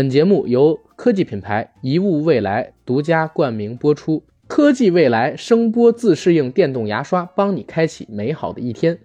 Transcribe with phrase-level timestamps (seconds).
[0.00, 4.24] 本节目由科技品牌一物未来独家冠名播出。
[4.46, 8.98] 科技未来声波自适应电动牙刷，帮你开启美好的一天。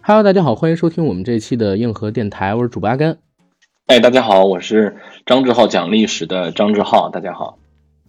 [0.00, 3.18] Hello，大家好，欢迎收听我们这期的硬核电台，我是主播阿甘。
[3.84, 7.58] 哎，大家好，我是张志浩讲历史的张志浩，大家好。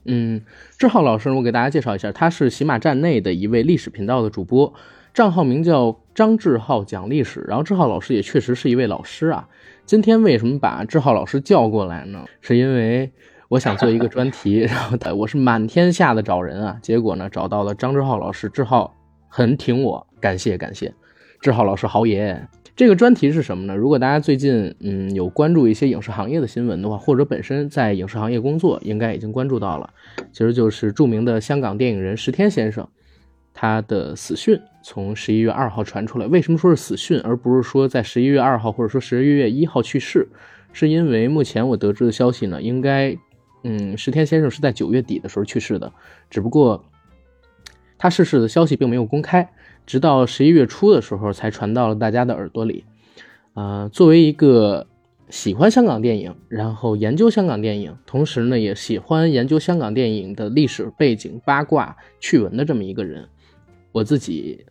[0.05, 0.41] 嗯，
[0.79, 4.73] 志浩老师，我给大家介绍一下，他是喜马站内的一位历史频道的主播，
[5.13, 7.43] 账号名叫张志浩讲历史。
[7.45, 9.49] 然后志浩老师也确实是一位老师啊。
[9.85, 12.25] 今天为什么把志浩老师叫过来呢？
[12.41, 13.11] 是因为
[13.49, 18.95] 我想做一个专题， 然后我是满天下的找人啊，结果呢找到了张志浩老师，志浩
[19.27, 20.91] 很挺我，感谢感谢，
[21.39, 22.47] 志浩老师好耶。
[22.75, 23.75] 这个专题是什么呢？
[23.75, 29.87] 如果大家最近嗯有关注一些影视行业的新闻的话，或者本身在影视行业工作，应该已经关注到了，
[30.31, 32.87] 其实就是著名的香港电影人石天先生。
[33.55, 40.27] 他的死讯从十一月二号传出来，为什么说是死讯，而不是说在十一月二号或者说十一月一号去世？
[40.73, 43.17] 是因为目前我得知的消息呢，应该，
[43.63, 45.93] 嗯，石天先生是在九月底的时候去世的，
[46.29, 46.83] 只不过
[47.97, 49.49] 他逝世的消息并没有公开，
[49.85, 52.83] 直到十一月初的时候才传到了大家的耳朵里。
[53.53, 54.85] 啊，作为一个
[55.29, 63.29] 喜欢香港电影，然后研究香港电影，同时呢也喜欢研究香港电影的历史背景、八卦趣闻的这么一个人。
[63.95, 64.65] 我自己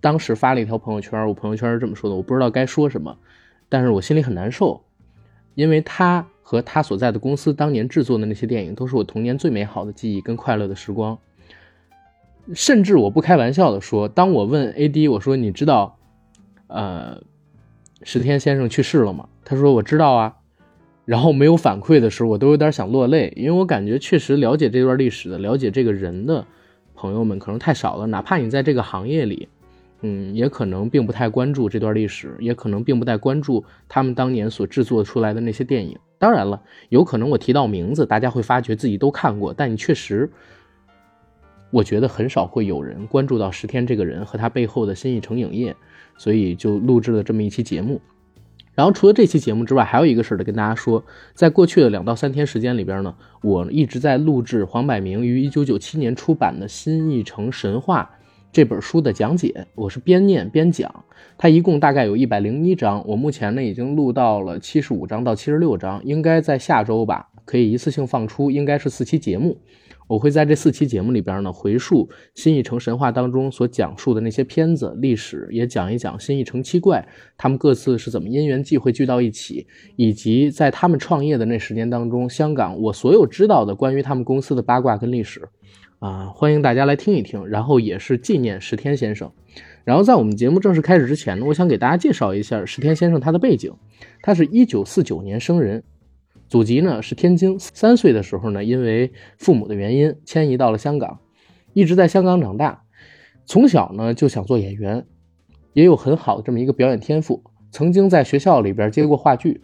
[0.00, 3.18] 当时发了一条朋友圈，我朋友圈是这么说的：我不知道该说什么，
[3.68, 4.82] 但是我心里很难受，
[5.54, 11.18] 因为他和他所在的公司当年制作的那些电影，都是我童年最美好的记忆跟快乐的时光。
[12.54, 15.98] 甚至我不开玩笑的说，当我问 AD 我说你知道，
[16.68, 17.22] 呃，
[18.02, 19.28] 石天先生去世了吗？
[19.44, 20.36] 他说我知道啊，
[21.04, 26.46] 然后没有反馈的时候，我都有点想落泪，因为我感觉确实了解这段历史的，了解这个人的。
[27.02, 29.48] 朋友们可能太少了，哪怕你在这个行业里，
[30.02, 35.98] 嗯，也可能并不太关注这段历史，也可能并不太关注他们当年所制作出来的那些电影。
[36.16, 40.30] 当然了，有可能我提到名字，大家会发觉自己都看过，但你确实，
[41.72, 45.74] 我觉得很少会有人关注到石天这个人和他背后的新艺城影业，
[46.16, 48.00] 所以就录制了这么一期节目。
[48.74, 58.10] 然后除了这期节目之外，还有一个事儿得跟大家说，在过去的两到三天时间里边呢，我一直在录制黄百鸣于一九九七年出版的《新艺城神话》
[58.50, 61.04] 这本书的讲解，我是边念边讲，
[61.36, 69.58] 它一共大概有一百零一章，我目前呢已经录到了七十五章到七十六章，应该在下周吧可以一次性放出，应该是四期节目。
[70.12, 77.08] 我会在这四期节目里边呢，回述新艺城神话当中所讲述的那些片子历史，也讲一讲新艺城七怪
[77.38, 85.48] 他们各自是怎么因缘际会聚到一起，以及在他们创业的那十年当中，香港我所有知道的关于他们公司的八卦跟历史，
[85.98, 89.32] 啊，欢迎大家来听一听，然后也是纪念石天先生。
[89.82, 93.72] 然后在我们节目正式开始之前呢，我想给大家介绍一下石天先生他的背景，
[94.20, 95.82] 他是一九四九年生人。
[96.52, 101.20] 祖籍呢是天津，三岁的时候呢，因为父母的原因迁移到了香港，
[101.72, 102.82] 一直在香港长大。
[103.46, 105.06] 从小呢就想做演员，
[105.72, 109.62] 也有很好的这么一个表演天赋，曾经在学校里边接过话剧，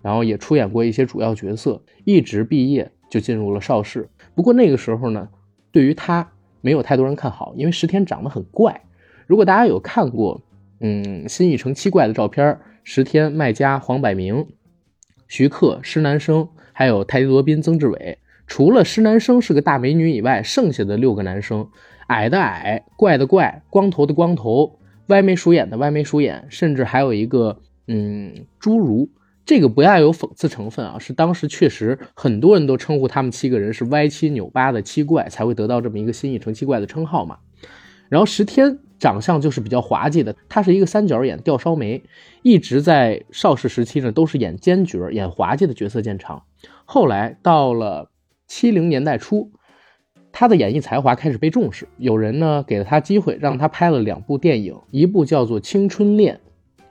[0.00, 1.82] 然后也出演过一些主要角色。
[2.06, 4.08] 一直毕业就进入了邵氏。
[4.34, 5.28] 不过那个时候呢，
[5.70, 8.80] 对于他没有太多人看好，因为石天长得很怪。
[9.26, 10.40] 如果大家有看过，
[10.80, 14.46] 嗯，新艺城七怪的照片，石天、麦嘉、黄百鸣。
[15.30, 18.18] 徐克、施南生，还有泰迪罗宾、曾志伟，
[18.48, 21.68] 除了施南生是个大美女以外，剩下的六个男生，
[22.08, 29.08] 矮的矮，怪的怪，光头的光头，歪眉鼠眼的歪眉鼠眼，甚至还有一个嗯侏儒。
[29.46, 37.38] 这个不要有讽刺成分啊，是当时确实很多人都称呼他们七个人是歪七扭八的七怪，才会得到这么一个新艺城七怪的称号嘛。
[38.08, 38.80] 然后十天。
[39.00, 42.02] 长相就是比较滑稽的，他是一个三角眼吊梢眉，
[42.42, 46.44] 一直在邵氏时期呢都是演奸角、演滑稽的角色见长。
[46.84, 48.10] 后来到了
[48.46, 49.50] 七零年代初，
[50.30, 56.36] 他的演艺才华开始被重视，有人呢给了他机会，让他拍了两部电影，一部叫做《青春恋》，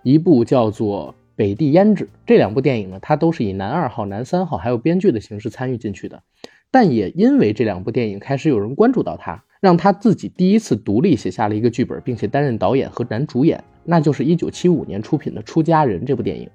[0.01, 2.05] 一部叫做《北地胭脂》。
[2.25, 6.23] 这两部电影呢，他都是以男二号、男三号还有编剧的形式参与进去的。
[6.71, 9.43] 但也因为这两部电影，开始有人关注到他。
[9.59, 16.49] 让他自己第一次独立写下了一个剧本，并且担任导演和男主演，那就是一九七五年出品的《出家人》这部电影。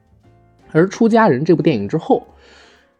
[0.72, 2.26] 而《出家人》这部电影之后，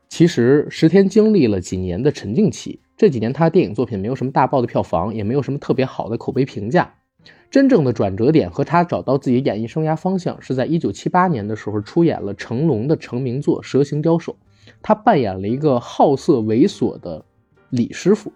[0.08, 2.80] 其实石天经历了几年的沉静期。
[2.96, 6.94] 这几年他的电影作品没有什么大爆的票房，也没有什么特别好的口碑评价。
[7.50, 14.32] 真正的转折点和他找到自己演艺生涯方向，是在一九七八年的时候出演了成龙的成名作《蛇形刁手》，
[14.82, 17.24] 他扮演了一个好色猥琐的
[17.70, 18.30] 李师傅。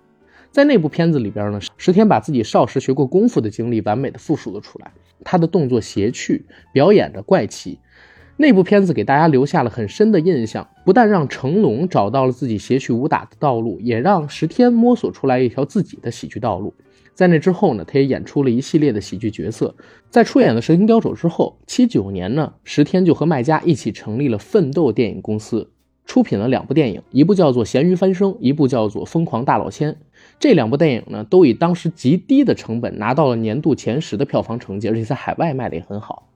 [0.51, 4.91] 在那部片子里边呢，石天把自己少时学过功夫的经历完美的复述了出来。
[5.25, 7.79] 他的动作邪趣，表演着怪奇，
[8.37, 16.73] 那部片子给大家留下了很深的印象，不但让成龙找到了自己谐曲武打的道路，也让石天摸索出来一条自己的喜剧道路。
[17.15, 19.75] 在那之后呢，他也演出了一系列的喜剧角色。
[20.09, 25.69] 在出演了《神行刁手》之后，七九年呢，石天就和麦家一起成立了奋斗电影公司，
[26.09, 29.93] 出品了两部电影，一部叫做《咸鱼翻身》，一部叫做《疯狂大老千》。
[30.41, 36.27] 这两部电影呢，都以当时极低的成本拿到了年度前十的票房成绩，而且在海外卖的也很好。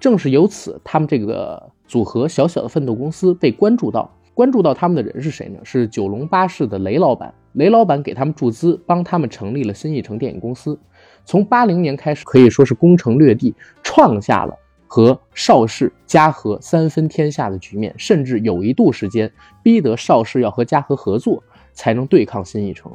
[0.00, 4.12] 正是由此，他们这个组合小小的奋斗公司被关注到。
[4.34, 5.60] 关注到他们的人是谁呢？
[5.62, 7.32] 是九龙巴士的雷老板。
[7.52, 10.76] 雷老板给他们注资，帮他们成立了新艺城电影公司。
[11.24, 13.54] 从八零年开始，可以说是攻城略地，
[13.84, 14.56] 创下了
[14.92, 17.94] 和邵氏、嘉禾三分天下的局面。
[17.96, 19.30] 甚至有一度时间，
[19.62, 21.40] 逼得邵氏要和嘉禾合作，
[21.72, 22.90] 才能对抗新艺城。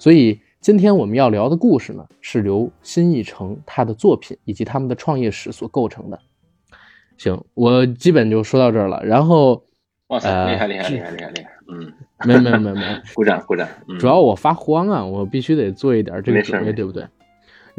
[0.00, 6.18] 所以，今天我们要聊的故事呢，是由新艺城他的作品以及他们的创业史所构成的。
[7.16, 9.00] 行，我基本就说到这儿了。
[9.04, 9.62] 然后，
[10.08, 11.50] 哇塞，厉害厉害厉害厉害厉害！
[11.70, 11.92] 嗯，
[12.26, 13.68] 没有没有没有没有，鼓掌 鼓掌。
[14.00, 17.06] 主要我发慌啊，我必须得做一点这个准备，对不对？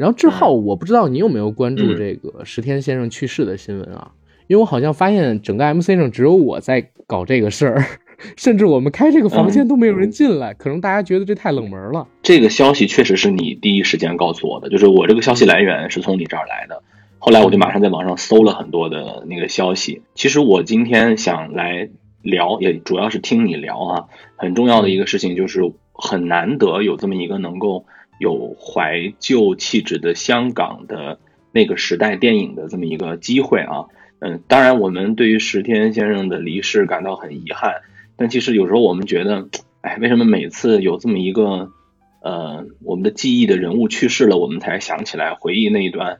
[0.00, 4.12] 然后志浩，我不知道你有没有关注这个石天先生去世的新闻啊？
[4.46, 7.84] 因为我好像发现整个 MC 上只有我在搞这个事儿，
[8.34, 12.08] 甚至我们开这个房间都没有人进来，可能大家觉得这太冷门了。
[12.22, 16.82] 这个消息确实是你第一时间告诉我的，就是我这个消息来源是从你这儿来的。
[17.18, 20.00] 后来我就马上在网上搜了很多的那个消息。
[20.14, 21.90] 其实我今天想来
[22.22, 24.04] 聊，也主要是听你聊啊。
[24.36, 25.60] 很重要的一个事情就是
[25.92, 27.84] 很难得有这么一个能够
[28.20, 31.18] 有怀旧气质的香港的
[31.52, 33.86] 那个时代电影的这么一个机会啊。
[34.18, 37.76] 嗯，当然我们对于石天先生的离世感到很遗憾，
[38.16, 39.48] 但其实有时候我们觉得，
[39.80, 41.72] 哎，为什么每次有这么一个
[42.20, 46.18] 呃我们的记忆的人物去世了，我们才想起来回忆那一段？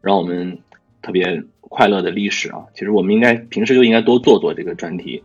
[0.00, 0.60] 让我们
[1.02, 2.64] 特别快乐的历史啊！
[2.74, 5.22] 其实我们应该平时就应该多做做这个专题。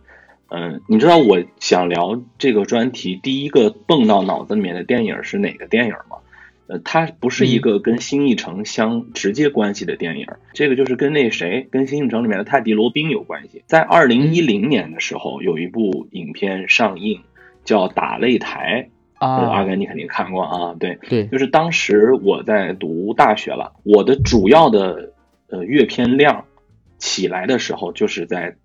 [0.50, 6.18] 嗯，你知道我想聊这个专题第一个蹦到脑子里面的电影是哪个电影吗？
[6.66, 13.62] 呃，它不是一个跟新艺城相直接关系的电影，这个就是跟那谁，跟新艺城里面的泰迪罗宾有关系。
[13.66, 17.22] 在二零一零年的时候，有一部影片上映，
[17.64, 18.88] 叫《打擂台》。
[19.20, 25.12] 啊，阿甘，你肯定看过啊，对对，就是当时我在读大学了，我的主要的
[25.50, 26.46] 呃阅片量
[26.96, 28.56] 起来的时候，就是在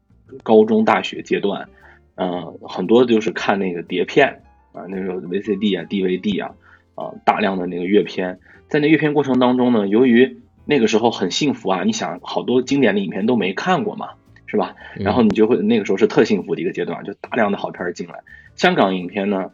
[0.44, 1.70] 高中、大学阶段，
[2.16, 4.42] 嗯，很多就是看那个碟片
[4.74, 6.56] 啊，那时候 VCD 啊、DVD 啊，
[6.96, 14.10] 啊，大量的那个阅片，在那阅片过程当中呢，由于那个时候很幸福啊，你想好多经典的影片都没看过嘛，
[14.46, 14.76] 是吧？
[14.96, 18.16] 然后你就会那个时候是特幸福的一个阶段，就大量的好片进来，
[18.56, 19.52] 香港影片呢。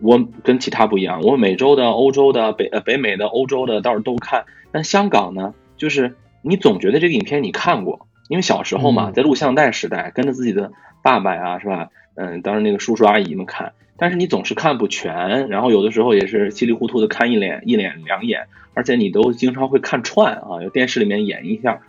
[0.00, 10.70] 我跟其他不一样，我美洲的、欧洲的、北呃北美的、欧洲的倒是都看，但香港呢，就是你总觉得这个影片你看过，因为小时候嘛，在录像带时代，跟着自己的
[11.02, 11.88] 爸爸呀，是吧？
[12.14, 21.80] 嗯，当时那个叔叔阿姨们看，但是你总是看不全，然后有的时候也是稀里糊涂的看一脸一脸两眼，而且你都经常会看串啊，有电视里面演一下，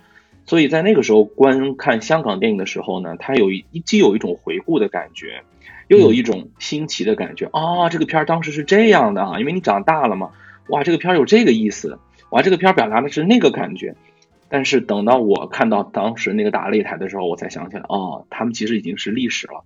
[0.46, 5.44] 所以在那个时候观看香港电影的时候呢，它有一既有一种回顾的感觉。
[5.88, 7.90] 又有一种新奇的感觉啊！
[7.90, 10.30] 这个片儿当时是这样的啊，因为你长大了嘛。
[10.68, 11.98] 哇，这个片儿有这个意思，
[12.30, 13.96] 哇，这个片儿表达的是那个感觉。
[14.50, 19.64] 但是等到我看到当时那个打擂台的时候，我才想起来，哦，他们其实已经是历史了，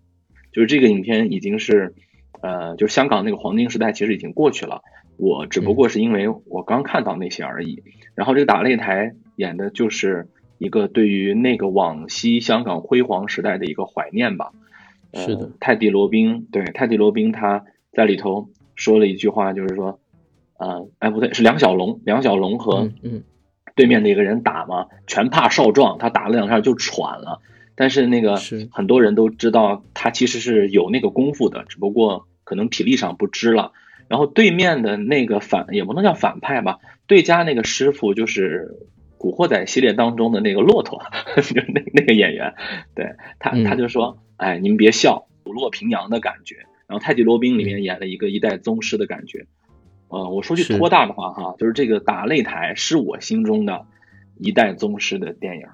[0.51, 1.95] 就是这个影片已经是，
[2.41, 4.81] 呃，就是香港那个黄金时代其实已经过去了。
[5.15, 7.83] 我只不过是因为我刚看到那些而已。
[8.15, 10.27] 然后这个打擂台演的就是
[10.57, 14.51] 一个对于那个往昔香港辉煌时代的一个怀念吧。
[15.13, 19.99] 是的，泰迪罗宾对泰迪罗宾他在里头说了一句话，就是说，
[20.57, 23.23] 呃，哎不对，是梁小龙，梁小龙和嗯
[23.75, 27.41] 对面的一个人打嘛，全怕少壮，他打了两下就喘了。
[27.75, 28.37] 但是那个
[28.71, 33.71] 很多人都知道他其实是有那个功夫的，只不过可能体力上不支了。
[34.07, 38.77] 然后对面的那个反也不能叫反派吧，对家那个师傅就是
[39.17, 41.01] 《古惑仔》系列当中的那个骆驼，
[41.35, 42.53] 就是那那个演员，
[42.95, 44.19] 对他他就说。
[44.35, 46.55] 哎，您别笑，虎落平阳的感觉。
[46.87, 49.45] 然后《太极罗宾》里面演了一个一代宗师的感觉。
[50.13, 53.87] 呃，我说句托大的话哈，就是这个打擂台是我心中的
[54.37, 55.65] 一代宗师的电影。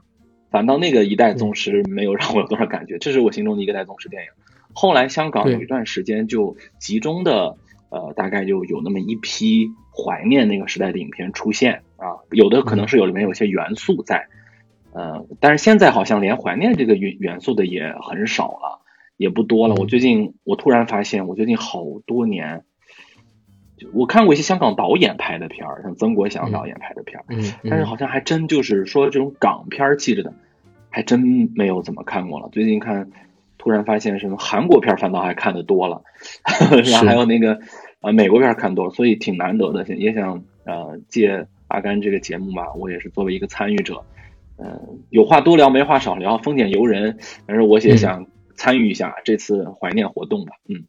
[0.49, 4.29] 反倒那个一代宗师没有让我有多少感觉，这是我心中的一个代宗师电影。
[4.73, 7.57] 后来香港有一段时间就集中的
[7.89, 14.27] 呃，大概就有那么一批怀念那个时代的影片出现啊，有的可能是有里面有些元素在。
[14.93, 18.81] 呃，但是现在好像连怀念这个元元素的也很少了，
[19.17, 19.75] 也不多了。
[19.75, 22.63] 我最近我突然发现，我最近好多年，
[23.93, 30.33] 我看过一些香港导演拍的片儿，像曾国祥导演拍的片儿，嗯，但是好像还真就是说这种港片气质的
[30.89, 32.49] 还真没有怎么看过了。
[32.51, 33.11] 最近看，
[33.57, 36.01] 突然发现什么韩国片反倒还看的多了，
[36.91, 37.59] 然后还有那个
[38.01, 39.85] 呃美国片看多了，所以挺难得的。
[39.95, 44.03] 也想呃借阿甘这个节目吧，我也是作为一个参与者，
[44.57, 47.17] 嗯，有话多聊，没话少聊，丰俭由人。
[47.45, 50.53] 但是我也想参与一下这次怀念活动吧。
[50.67, 50.85] 嗯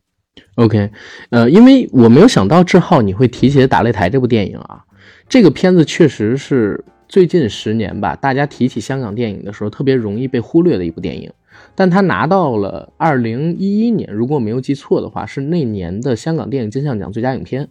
[0.56, 0.90] ，OK，
[1.30, 4.84] 呃，因为我没有想到志浩你会提起《打擂台》这部电影啊，
[5.28, 6.84] 这个片子确实是。
[7.08, 11.32] 最近十年吧，大家提起香港电影的时候，特别容易被忽略的一部电影，
[11.74, 17.68] 但他拿到了二零一一年，如果我没有记错的话，是那年的香港电影金像奖最佳影片。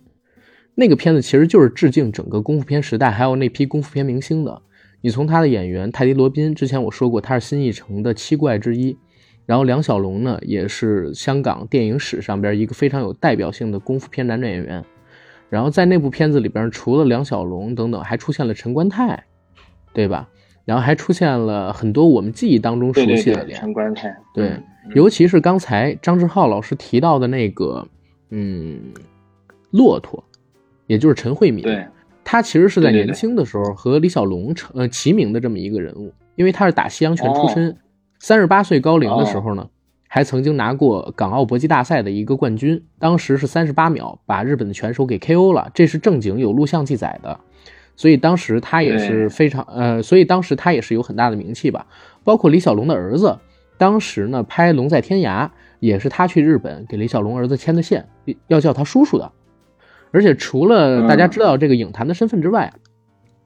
[0.75, 4.61] 那个片子其实就是致敬整个功夫片时代，还有那批功夫片明星的。
[4.99, 8.97] 你从他的演员泰迪罗宾，之前我说过他是新艺城的七怪之一，
[9.49, 14.85] 然后梁小龙呢，也是香港电影史上边一个非常有代表性的功夫片男演员。
[15.49, 19.25] 然后在那部片子里边，除了梁小龙等等，还出现了陈观泰。
[19.91, 20.29] 对吧？
[20.65, 24.15] 然后还出现了很多我们记忆当中熟悉的脸，陈观泰。
[24.35, 24.51] 对，
[24.93, 27.87] 尤其是刚才张志浩老师提到的那个，
[28.29, 28.79] 嗯，
[29.71, 30.23] 骆驼，
[30.85, 31.63] 也就是陈慧敏。
[31.63, 31.83] 对，
[32.23, 37.75] 他其实是在年轻的时候和李小龙成呃齐名的这么一个人物，因为他是打西洋拳出身，
[38.19, 39.69] 三十八岁高龄的时候呢，
[40.07, 47.39] 还曾经拿过港澳搏击大赛的一个冠军，当时是三十八秒把日本的拳手给 KO 了，这是正经有录像记载的。
[47.95, 51.85] 所以当时他也是非常呃，所以当时他也是有很大的名气吧。
[52.23, 53.37] 包括李小龙的儿子，
[53.77, 55.45] 当时呢拍《龙在天涯》
[55.79, 58.07] 也是他去日本给李小龙儿子牵的线，
[58.47, 59.31] 要叫他叔叔的。
[60.11, 62.73] 而且除了大家知道这个影坛的身份之外，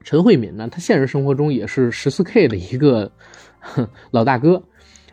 [0.02, 3.10] 陈慧敏呢，他现实生活中也是十四 K 的一个
[4.12, 4.62] 老大哥。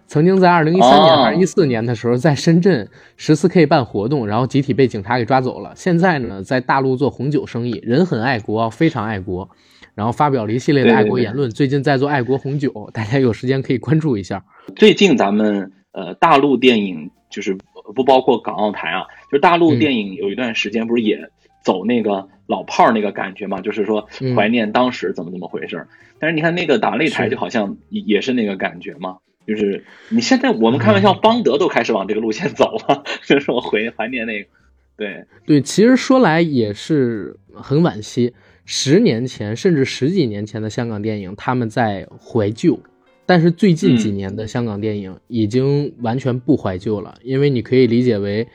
[0.07, 5.71] 曾经在二零一三年还是一四年的时候，在深圳十四 K 办活动，然后集体被警察给抓走了。
[5.73, 9.49] 现在呢，在大陆做红酒生意，人很爱国，非常爱国，
[9.95, 11.49] 然后发表了一系列的爱国言论。
[11.49, 14.43] 最近在做爱国红酒，大家有时间可以关注一下。
[14.75, 17.57] 最近咱们呃大陆电影就是
[17.95, 21.29] 不包括港澳台啊，就是大陆电影有一段时间不是也
[21.61, 25.87] 走那个老炮儿那个感觉嘛，就是说怀念当时怎么怎么回事。
[26.19, 29.17] 但是你看那个打擂台，就好像也是那个感觉嘛。
[29.47, 34.49] 就是你现在我们开玩笑，邦德都开始往这个路线走了， 就是我回怀念那个，
[34.95, 38.33] 对对，其实说来也是很惋惜，
[38.65, 42.79] 十年前甚至十几年前的香港电影，他们在怀旧，
[43.25, 48.47] 但是最近几年的香港电影已经完全不怀旧了，因为你可以理解为。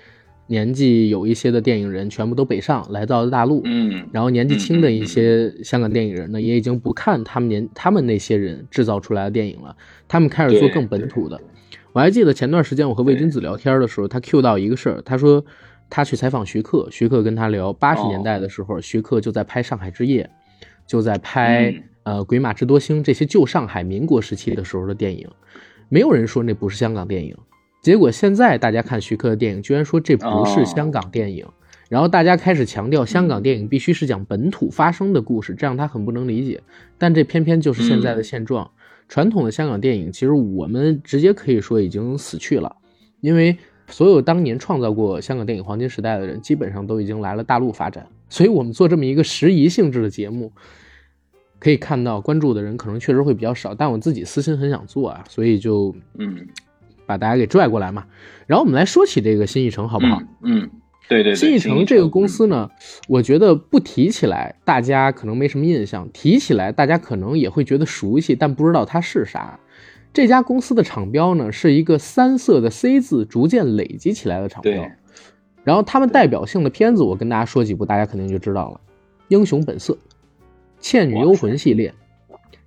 [0.49, 9.77] 年纪有一些的电影人全部都北上来到了大陆，嗯，然后年纪轻的一些香港电影人呢，也已经不看他们年他们那些人制造出来的电影了，
[10.07, 11.41] 他们开始做更本土的。
[11.93, 15.45] 我还记得前段时间我和魏君子聊天的时候，他 Q 到一个事儿，他说
[15.91, 20.31] 他去采访徐克，徐克跟他聊八十年代的时候，徐克就在拍《上海之夜》，
[20.87, 21.75] 就在拍
[22.05, 25.27] 呃《鬼马智多星》这些旧上海民国时期的时候的电影，
[25.89, 27.35] 没有人说那不是香港电影。
[27.87, 31.47] 结果现在大家看徐克的电影，居然说这不是香港电影，
[31.89, 36.61] 然后大家开始强调香港电影必须是讲本土发生的故事，这样他很不能理解。
[36.99, 38.69] 但这偏偏就是现在的现状。
[39.09, 42.75] 传统的香港电影，其实我们直接可以说已经死去了，
[43.21, 48.05] 因为所有当年创造过香港电影黄金时代的人，基本上都已经来了大陆发展。
[48.29, 50.51] 所以我们做这么一个时宜性质的节目，
[51.61, 56.49] 可以看到关注的人可能确实会比较少，但我自己私心很想做啊，所以就嗯。
[57.07, 58.05] 把大家给拽过来嘛，
[58.47, 60.21] 然后我们来说起这个新艺城好不好？
[60.43, 60.69] 嗯，
[61.09, 61.35] 对对。
[61.35, 62.69] 新艺城这个公司呢，
[63.09, 69.59] 我觉得不提起来大家可能没什么印象，提起来大家可能也会觉得熟悉，但不知道它是啥。
[70.13, 74.91] 这家公司的厂标呢是一个三色的 C 字，逐渐累积起来的厂标。
[75.63, 78.77] 然后他们代表性的片子，我跟大家说几部，大家肯定就知道了：
[79.29, 79.93] 《英雄本色》、
[80.81, 81.93] 《倩女幽魂》系列。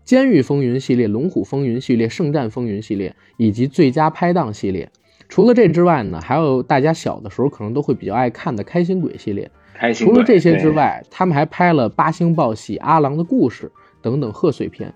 [0.09, 4.89] 监狱风云系列、龙虎风云系列、圣战风云系列以及最佳拍档系列，
[5.27, 9.51] 除了这之外呢，还有大家小的时候可能都会比较爱看的开心鬼系列。
[9.75, 14.91] 开心除了这些之外，他们还拍了八星报喜、阿郎的故事等等贺岁片。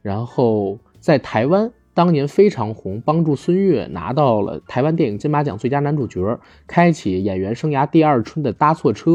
[0.00, 9.10] 然后在台湾当年非常红，帮助孙越拿到了台湾电影金马奖最佳男主角，开启演员生涯第二春的《搭错车》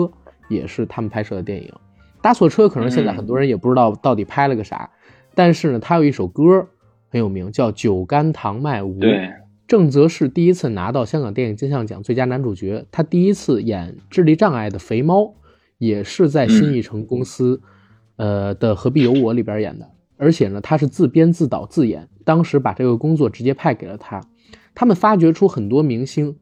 [0.50, 1.68] 也是他们拍摄的电影。
[2.22, 4.88] 《搭错车》可能现在很多人也不知道到底拍了个啥。
[5.34, 6.68] 但是呢，他有一首歌
[7.10, 8.96] 很有名，叫《酒干倘卖无》。
[9.00, 9.32] 对，
[9.68, 15.36] 郑则仕第一次拿到香港电影金像奖最佳男主角，他第一次演智力障碍的肥猫，
[15.78, 17.62] 也是在新艺城公司，
[18.18, 19.90] 呃的《何必有我》里边演的。
[20.18, 24.22] 而且呢，他是自编自导自演，当时把这个工作直接派给了他。
[24.76, 26.38] 他们发掘出很多明星，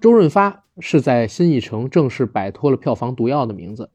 [0.00, 3.90] 周润发是在新艺城正式摆脱了票房毒药的名字。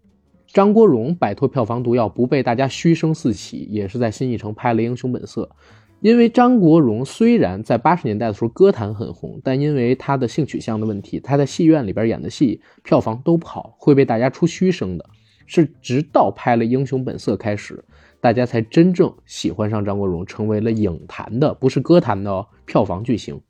[0.47, 5.43] 张国荣摆脱票房毒药，不被大家嘘声四起，也是在新艺城拍了《英雄本色》。
[5.99, 15.05] 因为张国荣虽然在八十年代的时候歌坛很红，但因为他的性取向的问题，他在戏院里边演的戏票房都不好，会被大家出嘘声的。
[15.47, 17.83] 是直到拍了《英雄本色》开始，
[18.19, 23.41] 大家才真正喜欢上张国荣，成为了影坛的，不是歌坛的，票房巨星。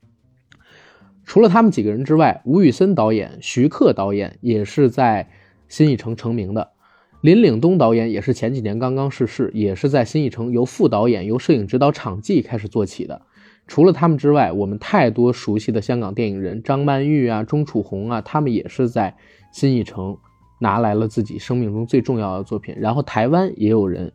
[1.26, 5.28] 除了他们几个人之外，吴宇森导演、徐克导演也是在
[5.68, 6.72] 新艺城成名的。
[7.22, 13.20] 林岭东导演也是前几年刚刚逝世，也是在新艺城由副导演、由摄影指导、场记开始做起的。
[13.66, 19.16] 除了他们之外，我们太多熟悉的香港电影人，张曼玉啊、钟楚红啊，他们也是在
[19.52, 20.16] 新艺城
[20.60, 22.76] 拿来了自己生命中最重要的作品。
[22.78, 24.12] 然后台湾也有人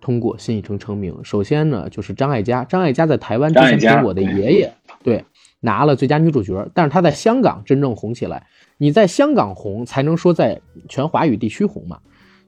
[0.00, 1.18] 通过新艺城成名。
[1.24, 5.24] 首先呢，就是张艾嘉，张艾嘉在台湾之前跟我的爷爷对
[5.60, 8.46] 拿了最佳女主角，但是她在香港真正红起来。
[8.76, 11.98] 你在香港红，才能说在全华语地区红嘛。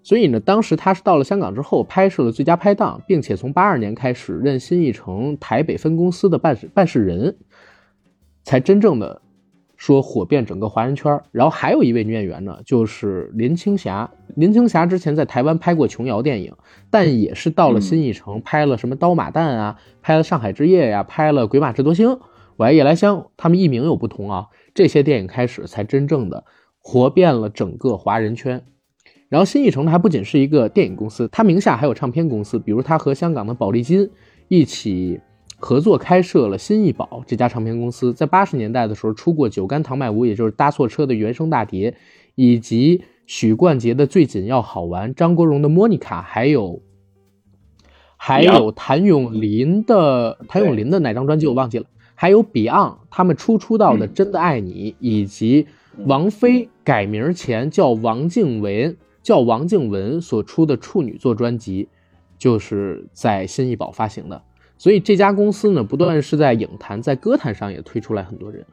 [0.04, 7.36] 所以呢，当时他是到了香港之后拍摄了《最佳拍档》，并且从八二年开始任新艺城台北分公司的办事办事人，
[8.44, 9.22] 才真正的
[9.76, 11.18] 说火遍整个华人圈。
[11.32, 14.10] 然后还有一位女演员呢，就是林青霞。
[14.36, 16.54] 林青霞之前在台湾拍过琼瑶电影，
[16.90, 22.10] 但也是到了新艺城拍了什么《刀马旦》啊，拍了《上海之夜》呀，拍了《鬼马智多星》
[22.58, 24.48] 《我爱夜来香》，他们艺名有不同啊。
[24.74, 26.44] 这些电影开始才真正的
[26.78, 28.66] 火遍了整个华人圈。
[29.28, 34.08] 然后新艺城呢还不仅是一个电影公司，它名下还有唱片公司，比如它和香港的宝丽金
[34.48, 35.20] 一起
[35.58, 41.96] 合作开设了新艺宝这家唱片公司，在八十年代的时候出过《酒干倘卖无》，也就是搭错车的原声大碟，
[42.34, 46.82] 以及许冠杰的《最紧要好玩》，张国荣的《莫妮卡》，还有
[48.16, 55.66] 还有谭咏麟的谭咏麟的哪张专辑我忘记了，还有 Beyond 他们初出道的《真的爱你》，以及
[56.04, 58.96] 王菲改名前叫王静雯。
[59.24, 61.88] 叫王静雯所出的处女作专辑，
[62.38, 64.40] 就是在新艺宝发行的。
[64.76, 68.66] 所以这家公司呢，不断是在影坛、在歌坛上也推出来很多人。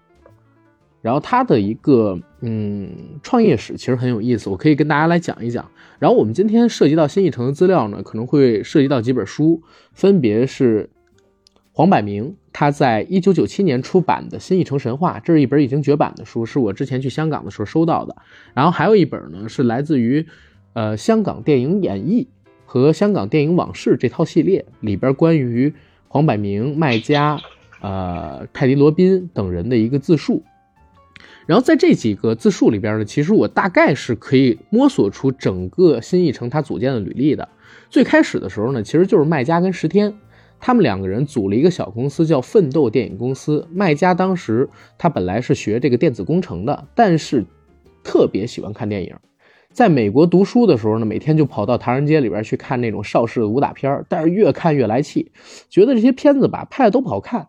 [1.02, 2.90] 然后他的一个嗯
[3.24, 5.72] 创业史其实很有意思，我可以跟大家来讲一讲。
[6.00, 10.90] 然后我们今天涉及到新艺城的资料呢，可能会涉及到几本书，分别是
[11.72, 18.16] 黄百鸣他在一九九七年出版的《新艺城神话》，这是一本已经绝版的书，是我之前去香港的时候收到的。
[18.54, 20.28] 然后还有一本呢，是来自于。
[20.74, 22.28] 呃，香港电影演绎
[22.66, 25.74] 和香港电影往事这套系列里边，关于
[26.08, 27.40] 黄百鸣、麦家、
[27.82, 30.44] 呃泰迪罗宾等人的一个自述。
[31.46, 37.50] 然后在这几个自述里边呢，其实我大概是可以摸索出整个新艺城他组建的履历的。
[37.90, 40.14] 最开始的时候呢，其实就是麦家跟石天
[40.60, 43.68] 他们两个人组了一个小公司，叫奋斗电影公司。
[43.72, 47.44] 麦家当时他本来是学这个电子工程的，但是
[48.04, 49.14] 特别喜欢看电影。
[49.74, 55.32] 在美国读书的时候呢，每天就跑到唐人街里边去看那种邵氏的武打片但是越看越来气，
[55.70, 57.48] 觉得这些片子吧拍的都不好看。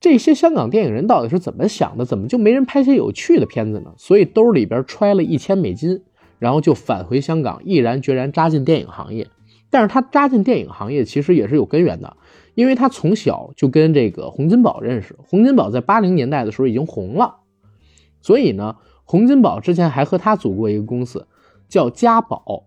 [0.00, 2.04] 这些香港电影人到底是怎么想的？
[2.04, 3.94] 怎么就没人拍些有趣的片子呢？
[3.96, 6.02] 所以兜里边揣了一千美金，
[6.38, 9.28] 然后就返回香港，毅然决然扎进电影行业。
[9.70, 12.16] 但是他扎进电影行业其实也是有根源的，
[12.54, 17.36] 因为他从小就跟这个洪金宝认识，洪金宝在八零年代的时候已经红了，
[18.20, 21.28] 所以呢，洪金宝之前还和他组过一个公司。
[21.68, 22.64] 叫家宝，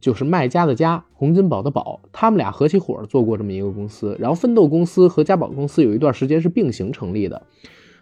[0.00, 4.16] 就是卖家的家，洪金宝的宝，他们俩合起伙做过这么一个公司。
[4.18, 7.42] 然后奋斗公司和家宝公司有一段时间是并行成立的。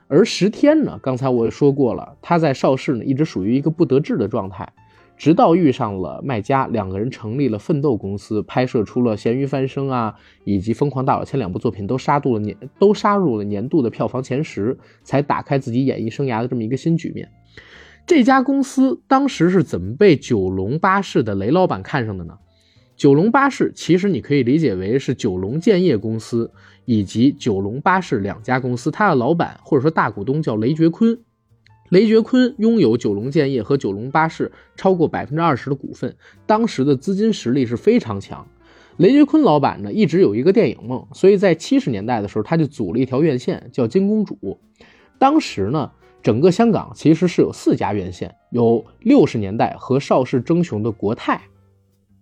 [0.08, 4.72] 而石天呢，刚才我也说过了，他在邵氏呢一直属于一个不得志的状态，
[5.16, 17.28] 直到遇上了卖家，两个人成立了奋斗公司，拍摄出了《咸鱼翻身》啊，以及《疯狂大佬》前》两部作品，都杀入了年都杀入了年度的票房前十，才打开自己演艺生涯的这么一个新局面。
[18.10, 22.36] 这家公司当时是怎么被九龙巴士的雷老板看上的呢？
[22.96, 26.50] 九龙巴士其实你可以理解为是九龙建业公司
[26.86, 31.20] 以及九龙巴士两家公司，它的老板或者说大股东叫雷觉坤。
[31.90, 38.44] 雷觉坤拥有九龙建业和九龙巴士超过百分之二十的股份，当时的资金实力是非常强。
[38.96, 44.58] 雷觉坤老板呢一直有一个电影梦，所以在七十年代的时候他就组了一条院线叫金公主。
[45.16, 45.92] 当时呢。
[46.22, 51.40] 整个香港其实是有四家院线，有六十年代和邵氏争雄的国泰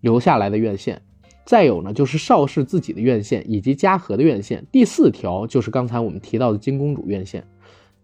[0.01, 1.03] 留下来的院线，
[1.45, 7.45] 再有呢就是邵氏自己的院线以及嘉禾的院线，第四条就是刚才我们提到的金公主院线。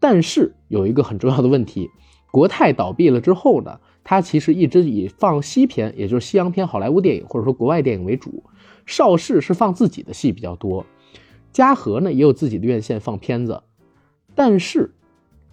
[0.01, 1.89] 但是有一个很重要的问题，
[2.33, 8.43] 国泰倒闭了之后呢，它其实一直以放西片，也就是西洋片、好莱坞电影或者说国外电影为主，
[8.85, 10.85] 邵氏是放自己的戏比较多，
[11.53, 13.63] 嘉禾呢也有自己的院线放片子，
[14.35, 14.93] 但是。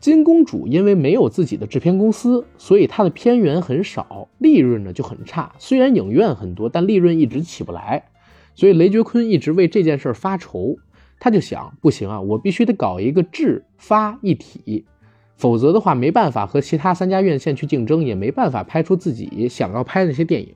[0.01, 5.53] 金公主因为没有自己的制片公司，所以她的片源很少，利润呢就很差。
[5.59, 8.03] 虽然影院很多，但利润一直起不来。
[8.55, 10.77] 所以雷觉坤一直为这件事发愁。
[11.19, 14.85] 他就想，不行啊，我必须得搞一个制发一体，
[15.37, 20.51] 否则的话没办法和其他三家院线去竞争，也没办法拍出自己想要拍那些电影。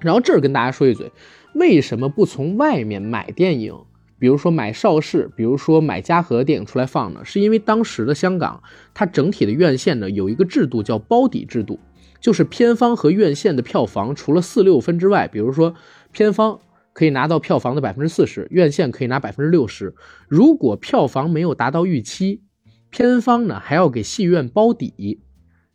[0.00, 1.12] 然后这儿跟大家说一嘴，
[1.54, 3.76] 为什么不从外面买电影？
[4.22, 7.24] 比如说买邵氏，比如说买嘉禾电影出来放呢？
[7.24, 8.62] 是因为当时的香港，
[8.94, 11.80] 它整体的院线呢有一个制度叫包底制度，
[12.20, 15.74] 就是片方和院线的票房除了四六分之外，比如说
[16.12, 16.60] 片方
[16.92, 19.96] 可以拿到票房的百分之四十，院线可以拿百分之六十。
[20.28, 22.42] 如果票房没有达到预期，
[22.90, 25.18] 片方呢还要给戏院包底，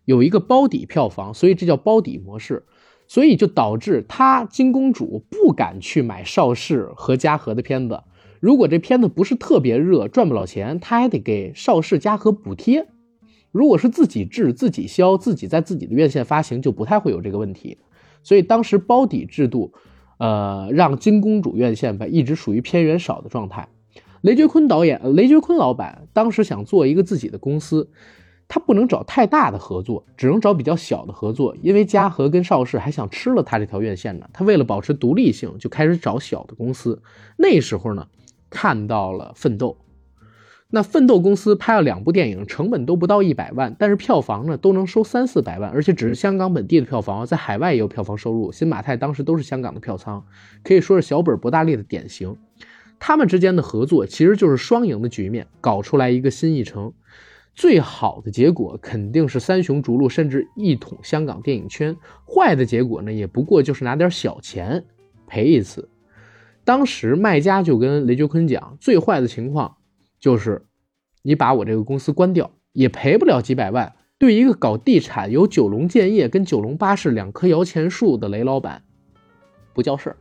[0.05, 2.63] 有一个包底票房，所以这叫包底模式。
[3.09, 8.01] 所以就导致他金公主不敢去买邵氏和嘉禾的片子。
[8.39, 12.87] 如果这片子不是特别热，赚不了钱，他还得给邵氏嘉禾补贴。
[13.51, 17.77] 如果是自己制、自己销、自己在自己的院线发行，就不太会有这个问题。
[18.21, 19.73] 所以当时包底制度，
[20.19, 23.67] 呃，让金公主院线吧一直属于片源少的状态。
[24.21, 27.89] 雷觉坤导演、雷觉坤老板当时想做一个自己的公司，
[28.47, 34.29] 他不能找太大的合作，只能找比较小的合作，因为嘉禾跟邵氏还想吃了他这条院线呢。
[34.33, 37.01] 他为了保持独立性，就开始找小的公司。
[37.37, 38.05] 那时候呢。
[38.49, 39.77] 看到了《奋斗》，
[40.69, 48.51] 那《奋斗》公司拍了两部电影，成本都不到一百万，但是票房呢都能收三四百万，而且只是香港本地的票房，在海外也有票房收入。
[48.51, 50.25] 新马泰当时都是香港的票仓，
[50.63, 52.35] 可以说是小本博大利的典型。
[52.99, 56.91] 他们之间的合作其实就是双赢的局面，搞出来一个新艺城。
[57.53, 64.83] 最好的结果肯定是三雄逐鹿，甚至一统香港电影圈；坏的结果呢，也不过就是拿点小钱
[65.25, 65.89] 赔一次。
[66.67, 69.77] 当时卖家就跟雷觉坤讲，最坏的情况
[70.19, 70.65] 就是
[71.21, 73.95] 你把我这个公司关掉，也赔不了几百万。
[74.17, 78.83] 对一个搞地产有九龙建业跟九龙巴士两棵摇钱树的雷老板，
[79.73, 80.17] 不叫事儿。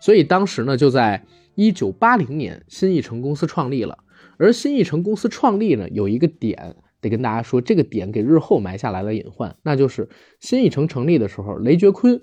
[0.00, 3.98] 所以当时呢，就在一九八零年，新艺城公司创立了。
[4.38, 10.08] 而新艺城公司创立呢，有一个点得跟大家说，这个点给日后埋下来了隐患，那就是
[10.40, 12.22] 新艺城成立的时候，雷觉坤。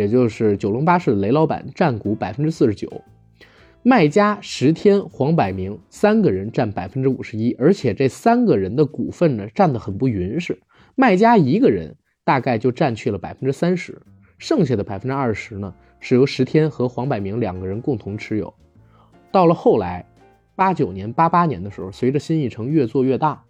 [0.00, 2.90] 也就是九龙巴士的雷老板占股百分之四十九，
[3.82, 10.58] 卖家石天、黄百鸣三个人占百分之五十一，而且这三个人的股份呢占得很不匀实，
[10.94, 14.00] 卖家一个人大概就占去了百分之三十，
[14.38, 18.54] 剩下的百分之二十呢是由石天和黄百鸣两个人共同持有。
[19.30, 20.06] 到了后来，
[20.56, 23.44] 八九年、八八年的时候，随着新艺城越做越大，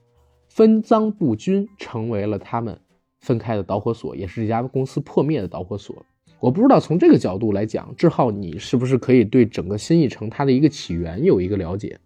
[0.49, 2.77] 分赃不均成为了他们
[3.21, 6.05] 分开的导火索，也是这家公司破灭的导火索。
[6.41, 11.99] 我不知道从这个角度来讲，志浩，你是不是可以对整个新艺城它的一个起源有一个了解？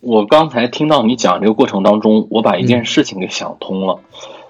[0.00, 4.00] 我刚才听到你讲这个过程当中，我把一件事情给想通了，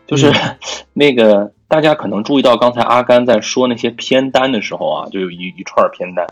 [0.07, 0.33] 就是
[0.95, 6.27] 那个大家可能注意到，刚才阿甘在说那些片单的时候啊，就有一一串片单，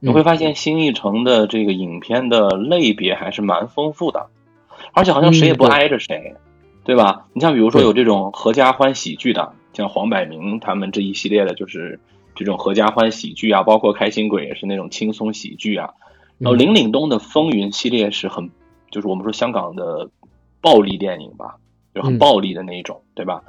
[0.00, 4.26] 你会发现新艺城的这个影片的类别还是蛮丰富的，
[4.92, 6.34] 而且好像谁也不挨着谁，
[6.84, 7.26] 对吧？
[7.32, 9.52] 你像比如说有这种合家欢喜剧的。
[9.74, 12.00] 像黄百鸣他们这一系列的，就是
[12.34, 15.90] 这种合家欢喜剧啊，包括开心鬼也是那种轻松喜剧啊。
[16.38, 18.50] 然后林岭东的风云系列是很，
[18.90, 20.10] 就是我们说香港的
[20.60, 21.56] 暴力电影吧，
[21.94, 23.42] 就很暴力的那一种，对吧？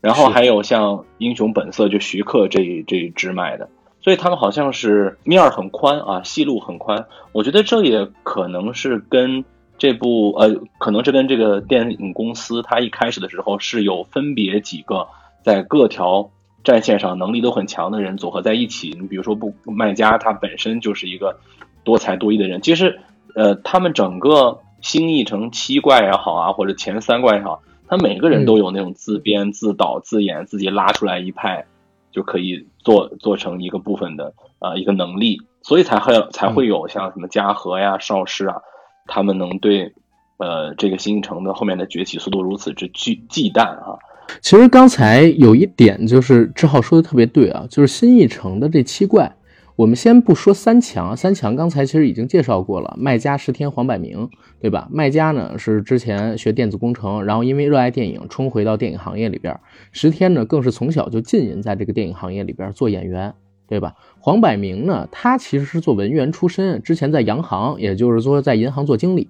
[0.00, 3.68] 然后还有像英雄本色，就徐克这这一支卖的，
[4.00, 7.06] 所以他们好像是面儿很宽啊，戏路很宽。
[7.30, 9.44] 我觉得这也可能是跟
[9.78, 15.06] 这部呃，可能是跟这个电影公司它一开始的时候是有分别几个。
[15.42, 16.30] 在各条
[16.64, 21.40] 战线上能力都很强的人组合在一起，你比如说不卖家，他本身就是一个
[21.82, 22.60] 多才多艺的人。
[22.62, 23.00] 其实，
[23.34, 31.66] 呃，他们整个新艺城七怪也好啊，或者前三怪也好，他每个人都有那种自编自导自演，自己拉出来一派
[32.12, 38.62] 就可以做做成一个部分的啊一个能力，所以才会才会有像什么嘉禾呀、邵氏啊，
[39.06, 39.92] 他们能对
[40.36, 43.98] 呃这个新艺城的后面的崛起速度如此之忌忌惮啊。
[44.40, 49.34] 其实刚才有一点就是志浩说的特别对啊，就是新艺城的这七怪，
[49.76, 54.28] 我们先不说三强，三强刚才其实已经介绍过了，卖家石天黄百鸣，
[54.60, 54.88] 对吧？
[54.90, 59.58] 卖家呢是之前学电子工程，然后因为热爱电影冲回到电影行业里边，
[59.92, 63.34] 石天呢更是从小就浸淫在这个电影行业里边做演员，
[63.68, 63.94] 对吧？
[64.18, 69.28] 黄百鸣呢，他其实是做文员出身，之前在洋行，也就是说在银行做经理，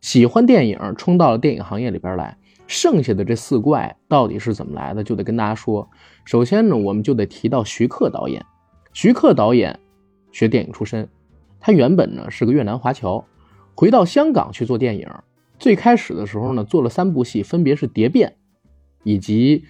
[0.00, 2.36] 喜欢电影，冲到了电影行业里边来。
[2.68, 5.88] 剩下的这四怪到底是怎么来的，就得跟大家说。
[6.24, 8.44] 首先呢，我们就得提到徐克导演。
[8.92, 9.80] 徐克导演
[10.30, 11.08] 学电影出身，
[11.58, 13.24] 他原本呢是个越南华侨，
[13.74, 15.08] 回到香港去做电影。
[15.58, 18.36] 最开始的时候呢，做了三部戏，分别是《蝶变》
[19.02, 19.60] 以及《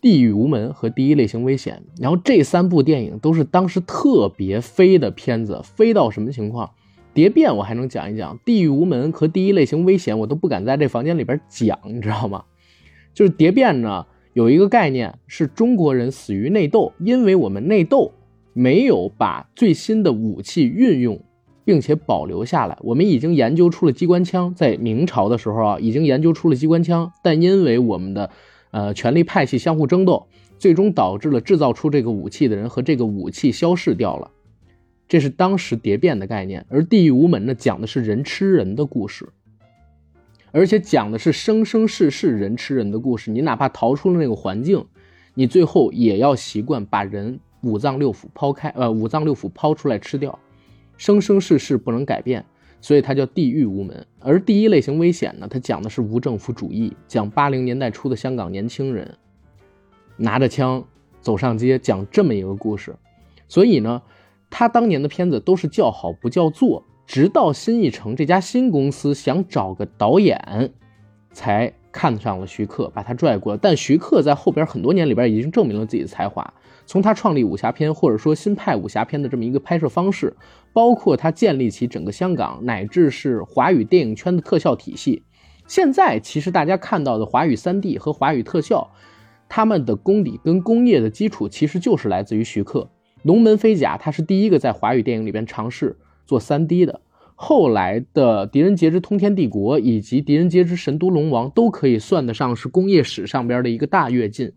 [0.00, 1.82] 地狱无门》和《第一类型危险》。
[2.02, 6.72] 然后这三部电影都是当时特别飞的片子，飞到什么情况？
[7.14, 12.44] 蝶变我还能讲一讲，地狱无门和第一类型危险我都不敢在这房间里边讲，你知道吗？
[13.14, 18.12] 就是蝶变呢，有一个概念是中国人死于内斗，因为我们内斗
[18.52, 21.22] 没有把最新的武器运用，
[21.64, 22.76] 并且保留下来。
[22.82, 28.30] 我们已经研究出了机关枪，在明朝的时候啊，已经研究出了机关枪，但因为我们的
[28.72, 30.26] 呃权力派系相互争斗，
[30.58, 34.32] 最终导致了制造出这个武器的人和这个武器消失掉了。
[35.06, 39.28] 这是当时蝶变的概念，而地狱无门呢，讲的是人吃人的故事，
[40.50, 43.30] 而且讲的是生生世世人吃人的故事。
[43.30, 44.86] 你哪怕逃出了那个环境，
[45.34, 50.38] 你最后也要习惯把人五脏六腑抛开，呃，五脏六腑抛出来吃掉，
[50.96, 52.42] 生生世世不能改变，
[52.80, 54.06] 所以它叫地狱无门。
[54.20, 59.16] 而第一类型危险呢，它讲的是无政府主义，讲八零年代初的香港年轻人
[60.16, 60.82] 拿着枪
[61.20, 62.96] 走上街，讲这么一个故事，
[63.48, 64.00] 所以呢。
[64.56, 70.72] 他当年的片子都是叫好不叫座，直到新艺城这家新公司想找个导演，
[71.32, 73.58] 才看上了徐克，把他拽过来。
[73.60, 76.54] 但徐克在后边很多年里边已经证明了自己的才华，
[76.86, 80.32] 从他创立武侠片或者说新派武侠片的这么一个拍摄方式，
[80.72, 85.24] 包括他建立起整个香港乃至是华语电影圈的特效体系。
[85.66, 88.88] 现在其实大家看到的华语三 D 和华语特效，
[89.48, 92.88] 他们的功底跟工业的基础其实就是来自于徐克。
[93.24, 97.00] 龙门飞甲，他是第一个在华语电影里边尝试做 3D 的。
[97.34, 104.52] 后来的《狄仁杰之通天帝国》以及《狄仁杰之神都龙王》都可以算得上是工业史上边的一个大跃进。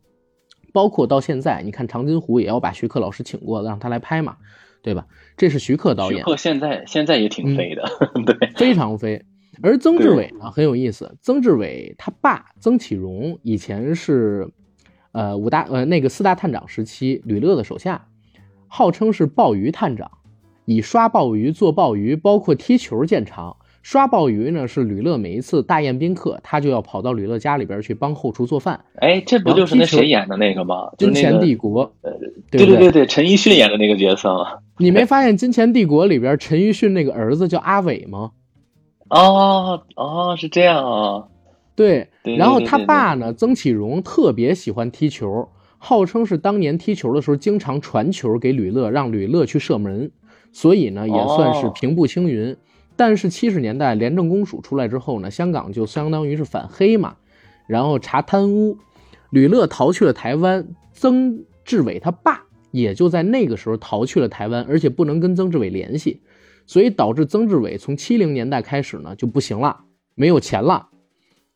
[0.73, 4.37] 包括到现在，你看《长津湖》也要把徐克老师请过来让他来拍嘛，
[4.83, 5.07] 对吧？
[5.35, 6.19] 这是徐克导演。
[6.19, 7.83] 徐克现在现在也挺飞的，
[8.25, 9.25] 对，非常飞。
[9.63, 11.17] 而曾志伟呢，很有意思。
[11.21, 14.47] 曾志伟他爸曾启荣以前是，
[15.13, 18.07] 呃，五大呃那个四大探长时期吕乐的手下。
[18.67, 20.11] 号称是鲍鱼探长，
[20.65, 23.55] 以刷鲍鱼做鲍鱼，包括踢球见长。
[23.83, 28.83] 刷鲍鱼呢是吕乐每一次大宴宾客，他就要跑到吕乐家里边去帮后厨做饭。
[28.95, 30.91] 哎，这不就是那谁演的那个吗？
[30.97, 31.83] 金钱帝国。
[32.01, 32.11] 呃，
[32.51, 34.57] 对对对对，陈奕迅演的那个角色吗？
[34.77, 38.31] 你没发现金钱帝国里边陈奕迅那个儿子叫阿伟吗？
[39.09, 41.23] 哦哦，是这样啊。
[41.73, 45.47] 对，然后他爸呢，曾启荣特别喜欢踢球。
[45.87, 50.11] 号称是当年踢球的时候经常传球给吕乐，让吕乐去射门，
[50.51, 52.57] 所以呢也算是平步青云。
[52.97, 57.15] 但是七十年代廉政公署出来之后呢，香港就相当于是反黑嘛，
[57.67, 58.77] 然后查贪污，
[59.29, 66.21] 吕乐逃去了台湾，曾志伟他爸也就在那个时候逃去了台湾，而且不能跟曾志伟联系，
[66.65, 70.89] 所以导致曾志伟从七零年代开始呢就不行了，没有钱了，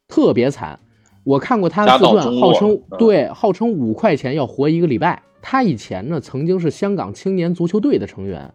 [0.08, 0.80] 特别惨。
[1.24, 5.22] 我看过他的自传，号称对，号称五块钱要活一个礼拜。
[5.42, 8.54] 他以前呢曾经是香港青年足球队的成员，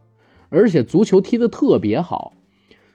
[0.48, 2.33] 而且足球踢得特别好。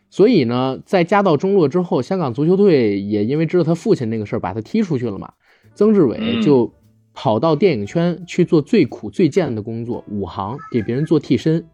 [0.10, 5.32] 所以呢，在家道中落之后，香港足球队也因为知道他父亲那个事儿，把他踢出去了嘛。
[5.74, 6.70] 曾志伟就
[7.14, 11.66] 跑到电影圈去做最苦最贱的工作——武行，给别人做替身。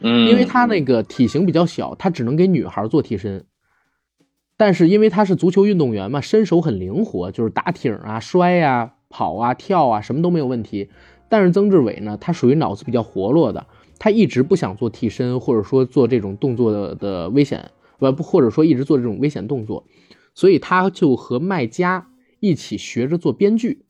[0.00, 3.44] 嗯，因为他那个体型比较小，他只能给女孩做替身。
[4.62, 10.88] 但是因为他是足球运动员嘛，身手很灵活，就是打挺啊、摔呀、跑啊、跳啊，什么都没有问题。
[11.28, 13.66] 但是曾志伟呢，他属于脑子比较活络的，
[13.98, 19.84] 他一直不想做替身，或者说做这种动作的的危险，不不，或者说一直做这种危险动作，
[20.32, 22.06] 所以他就和麦家
[22.38, 23.84] 一起学着做编剧，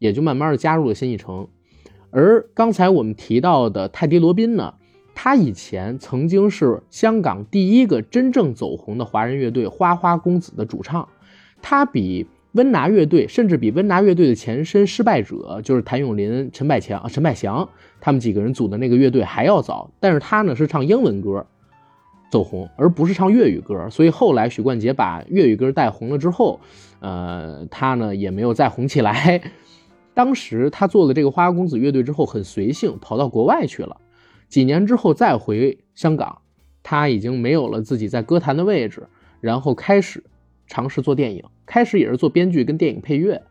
[0.00, 1.46] 也就慢慢的加入了新艺城。
[2.10, 4.74] 而刚才我们提到的泰迪罗宾呢？
[5.18, 11.08] 他以前曾经是香港第一个真正走红的华人乐队花花公子的主唱，
[11.62, 17.66] 他比温拿乐队，甚至比温拿乐队的前身失败者，就是谭咏麟、陈百强、陈百祥
[17.98, 19.90] 他们几个人组的那个乐队还要早。
[20.00, 21.46] 但是他呢是唱英文歌
[22.30, 26.60] 走红，而不是唱粤语歌，所以后来许冠杰把粤语歌带红了之后，
[27.00, 29.40] 呃，他呢也没有再红起来。
[30.12, 33.96] 当时他做了这个花花公子乐队之后，很随性跑到国外去了。
[34.48, 36.38] 几年之后再回香港，
[36.82, 39.08] 他已经没有了自己在歌坛的位置，
[39.40, 40.22] 然后开始
[40.66, 43.42] 尝试做电影，开始也是做编剧跟电影配乐，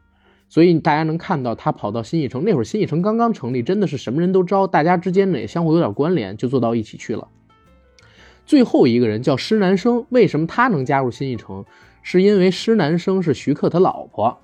[0.48, 7.28] 所以大家能看到他跑到新艺城那会儿，新艺城刚刚成立，真的是什么人都招，大家之间呢也相互有点关联，就做到一起去了。
[8.46, 11.66] 最后一个人叫施南生，为什么他能加入新艺城？
[12.04, 14.40] 是因为施南生是徐克他老婆。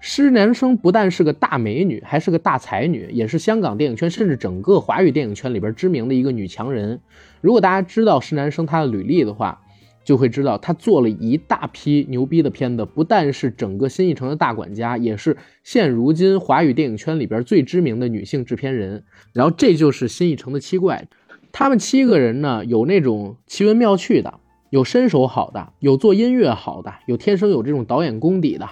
[0.00, 7.00] 施南生不但是个大美女，还是个大才女，也是香港电影圈甚至整个华语电影圈里边知名的一个女强人。
[7.40, 9.60] 如果大家知道施南生她的履历的话，
[10.04, 19.04] 就会知道她做了一大批牛逼的片子，不但是整个新艺城的大管家，也是现如今华语电影圈里边最知名的女性制片人。
[19.32, 21.08] 然后这就是新艺城的七怪。
[21.50, 24.38] 他们七个人呢，有那种奇闻妙趣的，
[24.70, 28.68] 有身手好的，有做音乐好的，有天生有这种导演功底的，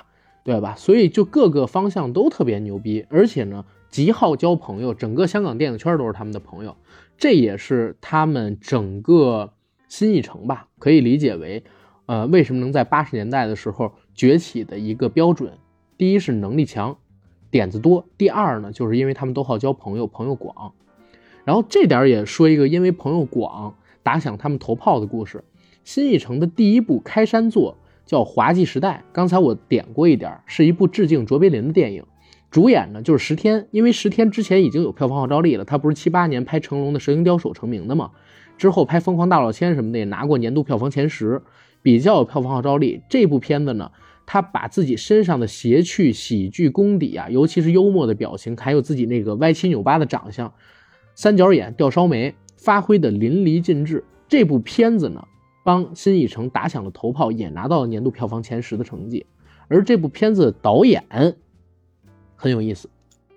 [0.47, 0.77] 对吧？
[0.77, 6.77] 所以就各个方向都特别牛逼，而且呢，极好交朋友，整个香港电影圈都是他们的朋友，
[7.19, 9.55] 这也是他们整个
[9.89, 11.65] 新艺城吧，可以理解为，
[12.07, 15.55] 呃，为什么能在八十年代的时候崛起的一个标准。
[15.99, 16.97] 第一是能力强，
[17.51, 20.75] 点子多；第二呢，就是因为他们都好交朋友，朋友广。
[21.45, 25.43] 然后这点也说一个，因为朋友广打响他们头炮的故事。
[25.83, 32.05] 新艺城的第一部开山作叫《滑稽时代》，刚才我点过一点，是一部致敬卓别林的电影，
[32.51, 33.67] 主演呢就是石天。
[33.73, 38.13] 因为石天之前已经有票房号召力了，他不是七八年拍成龙的《蛇形刁手》成名的嘛？
[38.57, 41.43] 之后拍《疯狂大老千》什么的也拿过年度票房前十，
[41.83, 43.03] 比较有票房号召力。
[43.11, 43.91] 这部片子呢，
[44.25, 50.53] 他把自己身上的邪趣、喜剧功底啊，尤其是幽默的表情，还有自己那个歪七扭八的长相。
[51.15, 54.05] 三角眼、吊梢眉，发挥的淋漓尽致。
[54.29, 55.27] 这部片子呢，
[55.67, 59.27] 帮新艺城打响了头炮，也拿到了年度票房前十的成绩。
[59.67, 61.03] 而这部片子导演
[62.37, 62.89] 很有意思，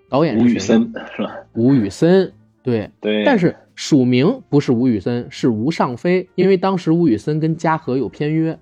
[0.08, 1.34] 导演吴宇森是吧？
[1.54, 3.24] 吴宇森，对对。
[3.24, 8.56] 但是署名不是吴宇森，是吴尚飞，因为当时吴宇森跟嘉禾有片约，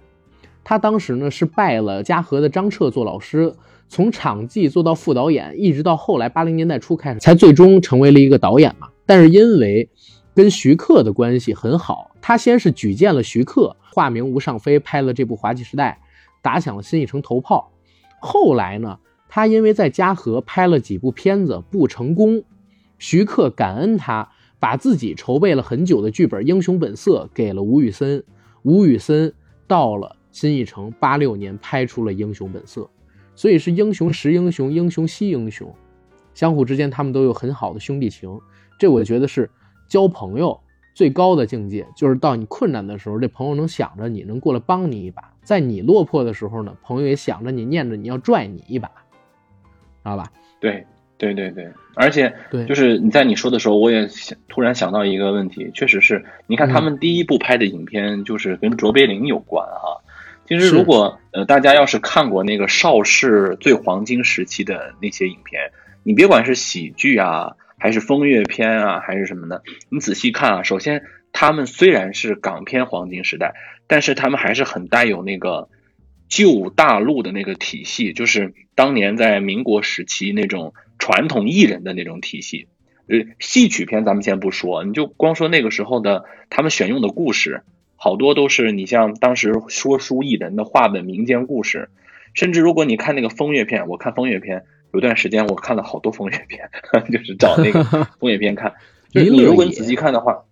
[0.65, 3.55] 他当时呢是拜了嘉禾的张彻做老师。
[3.91, 8.89] 从场记做到副导演，一直到后来八零年代初开始，才最终成为了一个导演嘛。
[9.07, 9.89] 但是因为
[10.35, 16.01] 跟徐克的关系很好，他先是举荐了徐克，化名吴尚飞拍了这部《滑稽时代》，
[16.43, 17.73] 打响了新艺城头炮。
[18.21, 22.43] 后来呢，他因为在嘉禾拍了几部片子不成功，
[22.99, 28.25] 徐克感恩他，把自己筹备了很久的剧本《英雄本色》给了吴宇森。
[28.63, 29.33] 吴宇森
[29.67, 32.83] 到了新艺城，八六年拍出了《英雄本色》。
[33.37, 35.73] 所以是英雄识英雄，英雄惜英雄，
[36.35, 38.37] 相互之间他们都有很好的兄弟情。
[38.81, 39.49] 这我觉得是
[39.87, 40.61] 交朋友
[40.99, 50.33] 最高的境界，就是到你困难的时候，这朋友能想着你，能过来帮你一把；在你落魄的时候呢，朋友也想着你，念着你要拽你一把，知道吧？
[50.59, 50.85] 对，
[51.17, 51.69] 对，对，对。
[51.95, 60.03] 而且，对，就是你在你说的时候，我也想突然想到一个问题，确实是你看他们第一部拍的影片就是跟卓别林有关啊。
[60.49, 65.71] 其实，如果呃大家要是看过那个邵氏最黄金时期的那些影片，
[66.03, 70.63] 你别管是喜剧啊，还是风月片啊，还是什么的，你仔细看啊。
[70.63, 73.55] 首先，他们虽然是港片黄金时代，
[73.87, 75.69] 但是他们还是很带有那个
[76.29, 82.67] 旧大陆的那个体系，就是当年在民国时期那种传统艺人的那种体系。
[83.07, 87.63] 呃，戏曲片咱们先不说，你就光说那个时候的他们选用的故事。
[88.01, 91.89] 好多都是你像当时说书艺人的话的民间故事，
[92.33, 96.71] 甚至如果你看那个风月片，我看风月片有段时间我看了好多风月片，
[97.13, 97.85] 就是找那个
[98.19, 98.75] 风月片看。
[99.11, 100.45] 就是你如果你仔细看的话，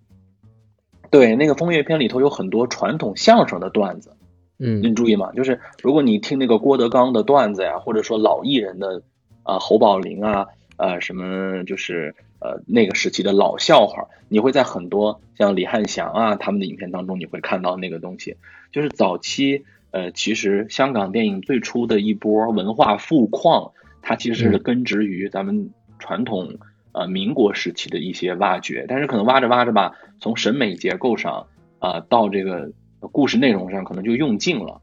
[1.11, 4.17] 对那个风月片里头有很多传统相声的段子，
[4.59, 5.33] 嗯，你注意吗？
[5.33, 9.03] 就是如果你听那个郭德纲的段子呀，或者说老艺人的
[9.43, 10.47] 啊侯宝林啊，
[10.77, 12.15] 呃什么就是。
[12.39, 18.37] 呃，那个时期的老笑话，你会在很多像李汉祥啊他们的影片当中，你会看到那个东西。
[18.71, 23.73] 就是早期，呃，其实香港电影最初的一波文化富矿，
[24.07, 26.59] 它其实是根植于咱们传统
[26.93, 28.85] 呃民国时期的一些挖掘。
[28.87, 31.49] 但是可能挖着挖着吧，从审美结构上
[31.81, 34.81] 啊，到这个故事内容上，可能就用尽了。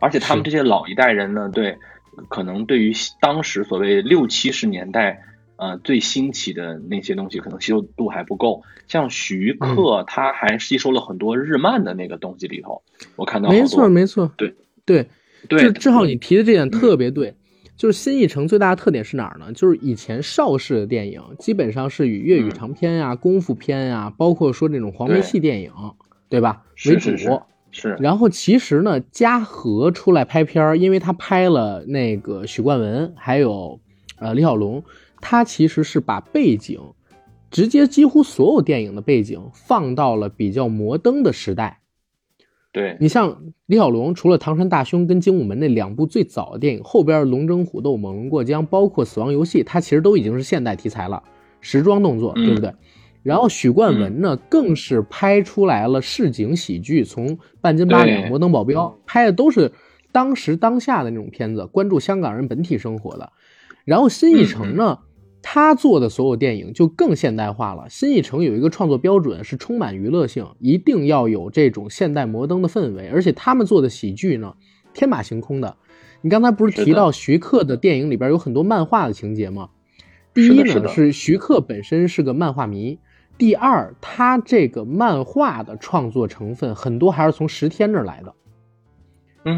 [0.00, 1.78] 而且他们这些老一代人呢，对，
[2.28, 5.22] 可能对于当时所谓六七十年代。
[5.58, 12.82] 呃，最新奇的那些东西可能吸收度还不够，像徐克，他还吸收了很多日漫的那个东西里头。
[13.16, 15.08] 我看到没错没错，对对
[15.48, 17.34] 对，就志浩你提的这点特别对，
[17.76, 19.52] 就是新艺城最大的特点是哪儿呢？
[19.52, 25.70] 就是以前邵氏的电影基本上是以粤语长片呀、功夫片呀，包括说这种黄梅戏电影，
[26.28, 27.16] 对吧为主
[27.70, 27.94] 是。
[28.00, 33.78] 然后其实呢，嘉禾出来拍片儿，因为他拍了那个许冠文，还有
[34.18, 34.82] 呃李小龙。
[35.20, 36.80] 他其实是把背景，
[37.50, 41.80] 直接几乎所有电影的背景放到了比较摩登的时代。
[42.76, 51.22] 对你像李小龙，除了《唐山大兄》跟《精武门》那两部最早的电影，后边《龙争虎斗》《猛龙过江》，包括《死亡游戏》，它其实都已经是现代题材了，
[51.62, 52.74] 时装动作，对不对？
[53.22, 57.28] 然后许冠文呢，更是拍出来了市井喜剧，从
[57.62, 59.72] 《半斤八两》《摩登保镖》拍的都是
[60.12, 63.32] 当时当下的那种片子，关注香港人本体生活的。
[63.86, 64.98] 然后新艺城呢？
[65.48, 67.88] 他做的所有电影就更现代化了。
[67.88, 73.08] 新艺城有一个创作标准是充满娱乐性，一定要有这种现代摩登的氛围。
[73.10, 74.56] 而且他们做的喜剧呢，
[74.92, 75.76] 天马行空的。
[76.20, 79.68] 你刚才不是提到徐克的电影里边有很多漫画的情节吗？
[80.34, 82.98] 第一呢是徐克本身是个漫画迷，
[83.38, 88.34] 第二，他这个漫画的创作成分很多还是从石天那儿来的，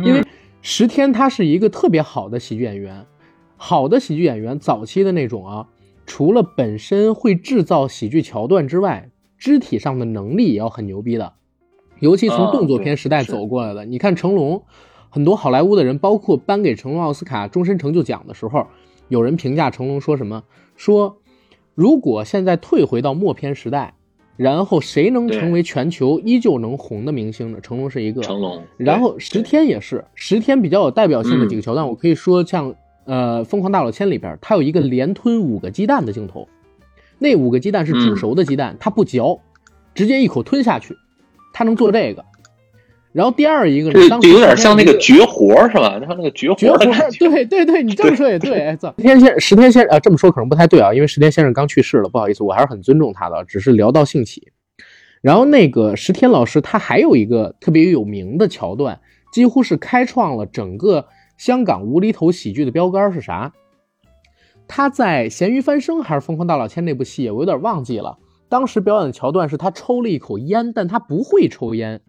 [0.05, 0.23] 因为
[0.61, 3.07] 石天他是一个特别好的喜剧演员，
[3.57, 5.67] 好的喜剧演员早期的那种啊，
[6.09, 11.35] 除了本身会制造喜剧桥段之外，肢体上的能力也要很牛逼的，
[12.01, 13.85] 尤其从动作片时代走过来的。
[13.85, 14.65] 你看成龙，
[15.11, 18.67] 很多好莱坞的人，包括颁给成龙奥斯卡终身成就奖的时候，
[19.09, 20.43] 有人评价成龙说什么？
[20.75, 21.19] 说。
[21.75, 23.95] 如果现在退回到默片时代，
[24.37, 27.61] 然后谁能成为全球依旧能红的明星呢？
[27.61, 28.21] 成龙是一个。
[28.21, 28.65] 成龙。
[28.77, 32.75] 然后石天也是，石天比较有代表性的几个桥段，我可以说像
[33.09, 36.47] 呃《疯狂大老千》里边，他有一个连吞五个鸡蛋的镜头，
[37.19, 39.41] 那五个鸡蛋是煮熟的鸡蛋，他不嚼，
[39.95, 40.95] 直接一口吞下去，
[41.55, 42.23] 他能做这个。
[43.13, 45.99] 然后第二一个呢，就有点像那个绝活是吧？
[45.99, 46.57] 像 那个绝活。
[46.57, 46.79] 绝活，
[47.19, 48.61] 对对对，你这么说也对。
[48.61, 54.53] 哎，石天先石天先啊，这么说可能不太对啊，因为石天先生刚去世了，不好意思，我还是很尊重他的，只是聊到兴起。
[55.23, 59.01] 然后那个石天老师，他还有一个特别有名的桥段，
[59.33, 61.07] 几乎是开创了整个
[61.39, 63.55] 香港无厘头喜剧的标杆是啥？
[64.67, 68.19] 他在《咸鱼翻身》还是《疯狂大老千》那部戏，我有点忘记了。
[68.51, 72.03] 当时表演的桥段是他抽了一口烟，但他不会抽烟。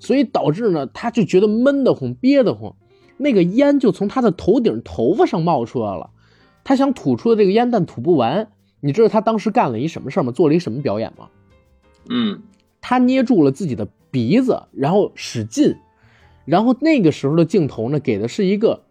[0.00, 2.74] 所以导致呢，他就觉得闷得慌、憋得慌，
[3.18, 6.10] 那个烟就从他的头顶、头发上冒出来了。
[6.64, 8.50] 他想吐出的这个烟，但吐不完。
[8.80, 10.32] 你知道他当时干了一什么事吗？
[10.32, 11.28] 做了一什么表演吗？
[12.08, 12.42] 嗯，
[12.80, 15.76] 他捏住了自己的鼻子，然后使劲，
[16.44, 18.82] 然后那个时候的镜头呢，给的是一个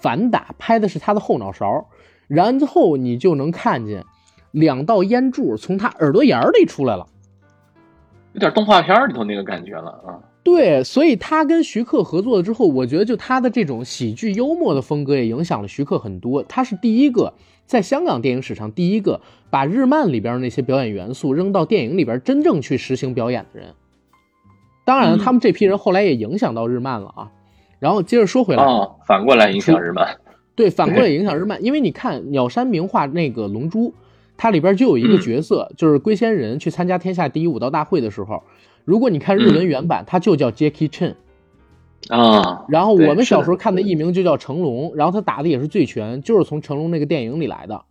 [0.00, 1.86] 反打，拍的是他的后脑勺，
[2.26, 4.04] 然后你就能看见
[4.50, 7.06] 两道烟柱从他耳朵眼里出来了，
[8.32, 10.20] 有点动画片里头那个感觉了啊。
[10.44, 16.42] 对，所以他跟徐克合作了之后，我觉得就他的这种喜剧幽默的风格也影响了徐克很多。
[16.42, 17.34] 他是第一个
[17.66, 23.74] 在香港电影史上第一个把日漫里边那些表演元素扔到电影里边真正去实行表演的人。
[24.88, 27.30] 当然了，他们这批人后来也影响到日漫了啊。
[27.78, 28.64] 然后接着说回来，
[29.06, 30.16] 反过来影响日漫。
[30.54, 33.90] 对，反过来影响日漫，因为你看鸟山明画那个《龙珠》，
[34.38, 38.42] 它里边就有一个角色，就是龟仙人去参加天下第一武道大会的时候。
[38.86, 41.16] 如果你看日文原版，他就叫 Jackie Chan，
[42.08, 47.82] 啊，然后我们小时候看的译名就叫成龙，然后他打的也是醉拳，就是从成龙那个电影里来的。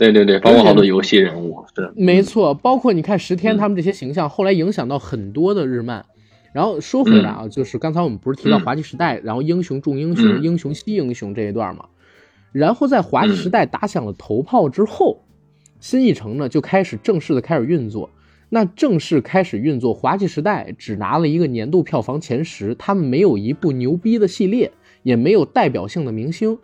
[0.00, 1.92] 对对对，包括好多游戏人物，是。
[1.94, 6.06] 没错，包括你看石天他们这些形象，后来影响到很多的日漫。
[6.54, 11.84] 然后说回来啊，就是刚才我们不是提到滑稽时代，然后英雄重英雄，英雄惜英雄这一段嘛，
[12.50, 15.22] 然后在滑稽时代打响了头炮之后，
[15.80, 18.08] 新艺城呢就开始正式的开始运作。
[18.48, 24.72] 那正式开始运作，滑稽时代只拿了一个年度票房前十，他们没有一部牛逼的系列，
[25.02, 26.58] 也没有代表性的明星。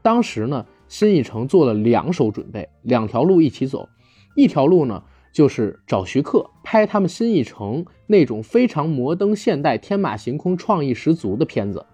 [0.00, 3.88] 当时呢，新艺城做了两手准备，两条路一起走。
[4.34, 11.86] 一条路呢，就是找徐克拍他们新艺城那种非常摩登、现代、天马行空、创意十足的片子。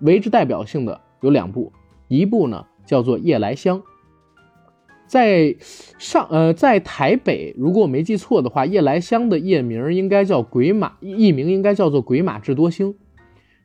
[0.00, 1.72] 为之代表性的有两部，
[2.08, 3.78] 一部呢叫做《夜来香》。
[5.06, 5.56] 在
[5.98, 12.94] 上呃，在台北，如果我没记错的话，夜来香的夜名应该叫鬼马，译名应该叫做鬼马智多星。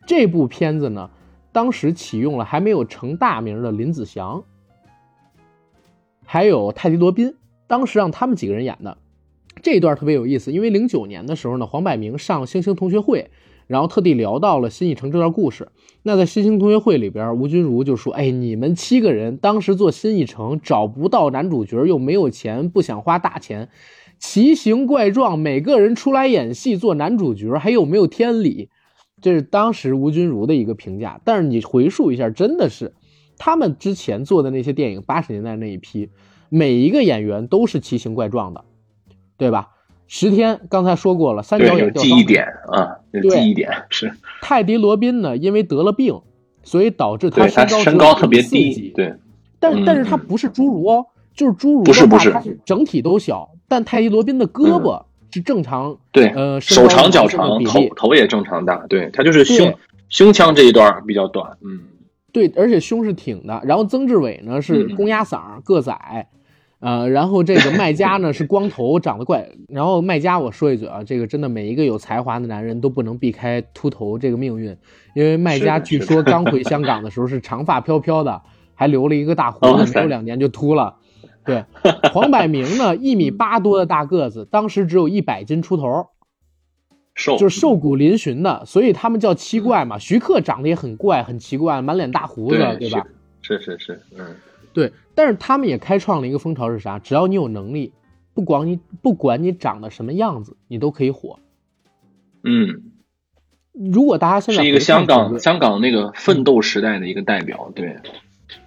[0.08, 1.12] 这部片子呢，
[1.52, 4.44] 当时启用了还没有成大名的林子祥，
[6.26, 7.36] 还有泰迪罗宾，
[7.68, 8.98] 当时让他们几个人演的。
[9.62, 13.30] 这一段特别有意思，因为零九年的时候呢，黄百鸣上星星同学会。
[13.68, 15.70] 然后特地聊到了新艺城这段故事。
[16.04, 23.70] 那在新星同学会里边，吴君如就说：“哎，你们七个人当时做新艺城找不到男主角，又没有钱，不想花大钱，
[24.20, 28.70] 奇形怪状，每个人出来演戏做男主角，还有没有天理？”
[29.20, 31.20] 这是当时吴君如的一个评价。
[31.26, 32.94] 但是你回溯一下，真的是
[33.38, 36.10] 他们之前做的那些电影，八十年代那一批，
[36.50, 38.64] 每一个演员都是奇形怪状的，
[39.38, 39.70] 对吧？
[40.08, 44.14] 十天刚才说过了，三角眼记忆点啊，记忆点是。
[44.42, 46.22] 泰迪罗宾呢，因为得了病，
[46.62, 48.94] 所以导致他身高身高特别低。
[48.96, 49.16] 对，
[49.60, 59.74] 但但是他不是侏儒哦，就是侏儒不是不是，他是整体都小，但泰迪罗宾的胳膊是正常，对，呃，手长脚长，头头也正常大，对他就是胸
[60.08, 61.80] 胸腔这一段比较短，嗯，
[62.36, 63.62] 对，而且胸是挺的。
[63.64, 66.28] 然后曾志伟呢是公鸭嗓，个仔。
[66.82, 69.48] 呃，然后这个卖家呢是光头，长得怪。
[69.70, 74.76] 然后卖家，我说一嘴啊，这个真的每一个有才华的男人都不能避开秃头这个命运，
[75.16, 78.42] 因为卖家据说刚回香港的时候是长发飘飘的，
[78.74, 80.98] 还留了一个大胡子，没有两年就秃了。
[81.46, 81.64] 对，
[82.12, 86.08] 黄百鸣呢一米八多的大个子，当时只有一百斤出头，
[87.16, 89.98] 瘦就是瘦骨嶙峋的，所以他们叫七怪嘛。
[89.98, 93.08] 徐克长得也很怪，很奇怪，满脸大胡子，对吧？
[93.42, 94.36] 是是是，嗯。
[94.74, 97.00] 对，但是他们也开创了一个风潮是啥？
[97.00, 97.94] 只要你有能力，
[98.34, 101.40] 不管你不管你长得什么样子，你都可以火。
[102.44, 102.92] 嗯，
[103.72, 107.96] 如果大家现在是一个香港香港那个奋斗时代的一个代表，对，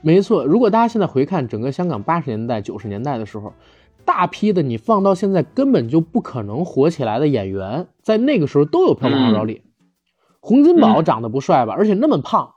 [0.00, 3.52] 没错，如果大家现在回看整个香港八十年代、九十年代的时候，
[4.08, 9.60] 大批的你放到现在根本就不可能火起来的演员，在那个时候都有票房号召力。
[10.40, 12.54] 洪金宝嗯长得不帅吧，而且那么胖，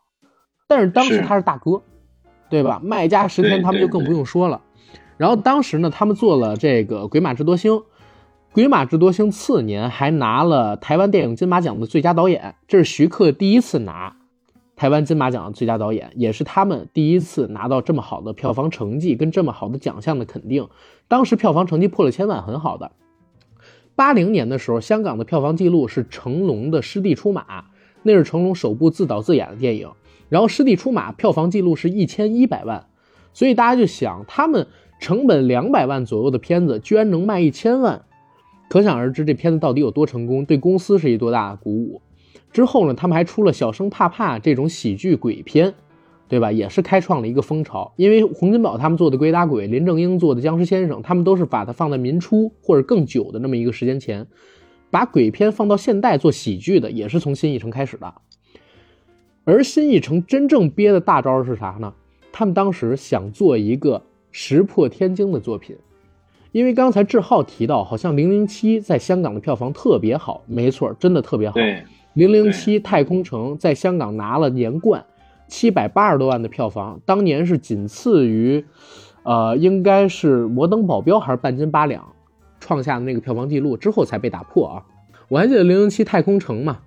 [0.70, 1.82] 但是当时他是大哥，
[2.49, 2.80] 对吧？
[2.82, 4.62] 麦家石天他们就更不用说了。
[5.18, 7.74] 然后当时呢，他们做了这个《鬼马智多星》，
[8.54, 14.16] 《鬼马智多星》次年还拿了台湾电影金马奖的最佳导演，这是徐克第一次拿
[14.78, 20.70] 台湾金马奖的最佳导演，也是他们第一次拿到这么好的票房成绩跟这么好的奖项的肯定。
[21.12, 22.93] 当时票房成绩破了千万，很好的。
[23.97, 27.41] 八零年的时候，香港的票房记录是成龙的《师弟出马》，
[28.03, 29.91] 那是成龙首部自导自演的电影。
[30.30, 32.88] 然后《师弟出马》票房记录是一千一百万，
[33.34, 34.68] 所以大家就想，他们
[35.01, 38.05] 成本两百万左右的片子，居然能卖一千万，
[38.70, 42.01] 可想而知这片子到底有多成功，对公司是一多大的鼓舞。
[42.53, 45.74] 之后呢，他们还出了《小生怕怕》这种喜剧鬼片，
[46.32, 46.49] 对吧？
[46.49, 47.91] 也是开创了一个风潮。
[47.97, 54.25] 因为洪金宝他们做的《鬼打鬼》，林正英做的《僵尸先生》，他们都是把它放在民初或者更久的那么一个时间前，
[54.89, 58.13] 把鬼片放到现代做喜剧的，也是从新艺城开始的。
[59.43, 61.93] 而新艺城真正憋的大招是啥呢？
[62.32, 64.01] 他们当时想做一个
[64.32, 65.75] 石破天惊的作品，
[66.53, 71.55] 因为刚才志浩提到，好像《零零七》在香港的票房特别好，没错，真的特别好。
[71.55, 75.03] 对，零零七太空城在香港拿了年冠，
[75.52, 78.64] 七百八十多万的票房，当年是仅次于，
[79.24, 82.16] 呃，应该是摩登保镖还是半斤八两，
[82.62, 84.86] 创下的那个票房记录之后才被打破啊。
[85.28, 86.80] 我还记得零零七太空城嘛，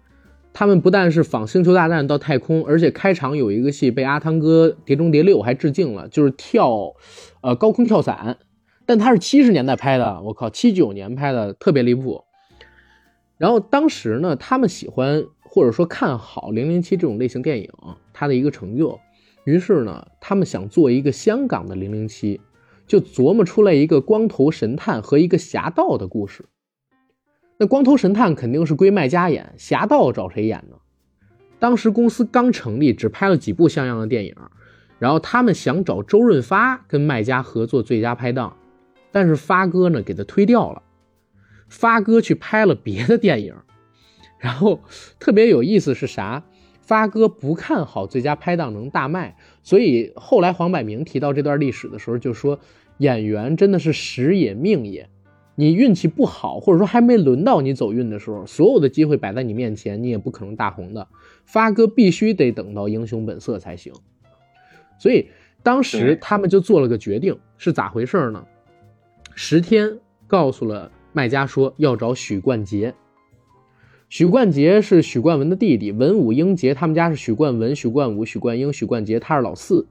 [0.54, 6.94] 他们不但是仿星球大战到太空，而且开场有一个戏被阿汤哥《碟中谍六》还致敬了，就是跳，
[7.42, 8.38] 呃，高空跳伞，
[8.86, 12.24] 但它是七十年代拍的，我靠，七九年拍的，特别离谱。
[13.36, 17.68] 然后当时呢，他们喜欢或者说看好《零零七》这种类型电影，
[18.14, 18.98] 他的一个成就，
[19.44, 22.38] 于是呢，他们想做一个香港的《零零七》，
[22.86, 26.46] 就琢磨出来一个光头神探和一个侠盗的故事。
[27.58, 30.76] 那光头神探肯定是归麦家演，侠盗找谁演呢？
[31.58, 34.34] 当时公司刚成立，只拍了几部像样的电影，
[34.98, 38.56] 然后他们想找周润发跟麦家合作最佳拍档，
[39.12, 40.82] 但是发哥呢给他推掉了。
[41.68, 43.54] 发哥去拍了别的电影，
[44.38, 44.80] 然后
[45.18, 46.44] 特别有意思是啥？
[46.86, 52.60] 发哥不看好最佳拍档能大卖，所以后来黄百鸣提到这段历史的时候就说，
[52.98, 55.08] 演员真的是时也命也，
[55.54, 61.08] 你运气不好，或者说还没轮到你走运的时候，所有的机会摆在你面前，你也不可能大红的。
[61.46, 63.92] 发哥必须得等到英雄本色才行，
[64.98, 65.28] 所以
[65.62, 68.44] 当时他们就做了个决定，是咋回事呢？
[69.34, 72.94] 十天告诉了卖家说要找许冠杰。
[74.08, 79.86] 许冠杰是许冠文的弟弟，文武英杰他们家是许冠文、许冠武、许冠英、许冠杰，他是老四。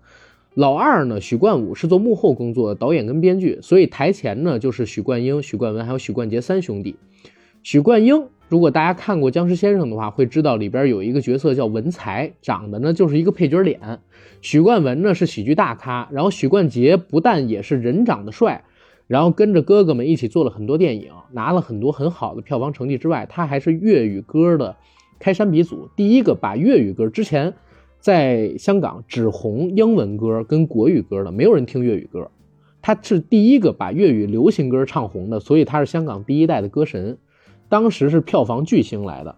[0.53, 6.95] 老二呢，许冠武是做幕后工作的，导演跟编剧，所以台前呢就是许冠英、许冠文还有许冠杰三兄弟。
[7.63, 13.99] 许冠英，如果大家看过《僵尸先生》的话，会知道里边有一个角色叫文才，长得呢就是一个配角脸。
[14.41, 18.63] 许冠文呢是喜剧大咖，然后许冠杰不但也是人长得帅，
[19.07, 24.75] 然后跟着哥哥们一起做了很多电影，拿了很多很好的票房成绩之外，他还是粤语歌的
[25.19, 27.53] 开山鼻祖，第一个把粤语歌之前
[27.99, 32.29] 在香港只红英文歌跟国语歌的，没有人听粤语歌，
[32.81, 37.17] 他是第一个把粤语流行歌唱红的，所以他是香港第一代的歌神，
[37.69, 39.35] 当时是票房巨星来的，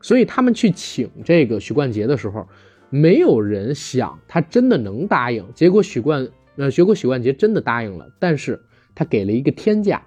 [0.00, 2.46] 所以他们去请这个许冠杰的时候，
[2.90, 8.60] 没有人想他真的能答应，结果许冠呃结果许冠杰真的答应了，但是
[8.94, 10.02] 他给了一个天价，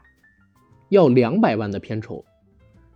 [0.90, 2.24] 要两百万的片酬，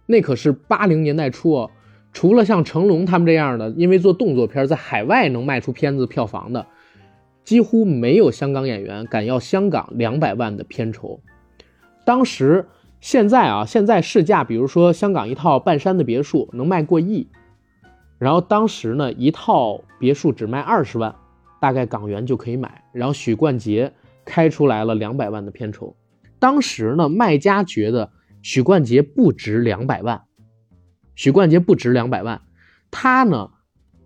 [0.05, 1.71] 那可是八零年代初哦。
[2.11, 6.65] 除了像成龙他们这样的，因为做动作片在海外能卖出片子票房的，
[7.43, 11.19] 几乎没有香港演员敢要香港两百万的片酬。
[12.03, 12.65] 当时，
[12.99, 17.27] 现在啊，现在市价，比如说香港一套半山的别墅能卖过亿，
[18.17, 21.13] 然后当时呢，一套别墅只卖二十万，
[21.61, 22.83] 大概港元就可以买。
[22.91, 23.93] 然后许冠杰
[24.29, 25.95] 开出来了两百万的片酬，
[26.37, 28.11] 当时呢，卖家觉得
[28.43, 30.21] 许冠杰不值两百万。
[31.15, 32.39] 许冠杰不值两百万，
[32.91, 33.49] 他呢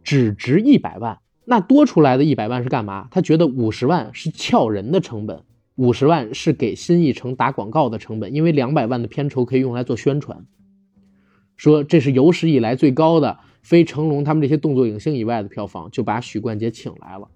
[0.01, 1.19] 只值一百万。
[1.43, 3.09] 那多出来的一百万是干嘛？
[3.11, 5.43] 他觉得五十万是撬人的成本，
[5.75, 10.45] 五十万是给新艺城打广告的成本，因为两百万的片酬可以用来做宣传。
[11.57, 17.27] 说这是有史以来最高的，非成龙他们这些动作影星以外的票房，就把许冠杰请来了。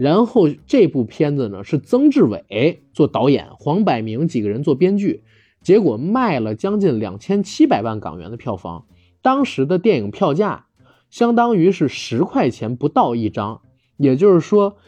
[0.00, 5.24] 然后这部片子呢是曾志伟做导演，黄百鸣几个人做编剧，
[5.60, 8.86] 结果卖了将近两千七百万港元的票房。
[9.20, 10.64] 当时的电影票价
[11.10, 13.60] 相当于是十块钱不到一张，
[13.98, 14.78] 也就是说，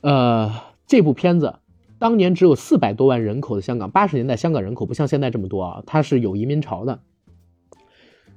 [0.00, 0.50] 呃，
[0.86, 1.56] 这部片子
[1.98, 7.00] 当年只有四百多万人口的香港，八十年代香港人口不像现在这么多啊，它是有移民潮的。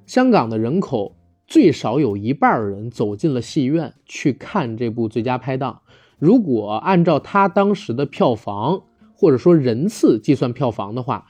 [0.05, 1.15] 香港的人口
[1.47, 5.79] 最少有一半人走进了戏院去看这部《最佳拍档》。
[6.17, 11.25] 如果按照他当时的票房或者说人次计算票房的话，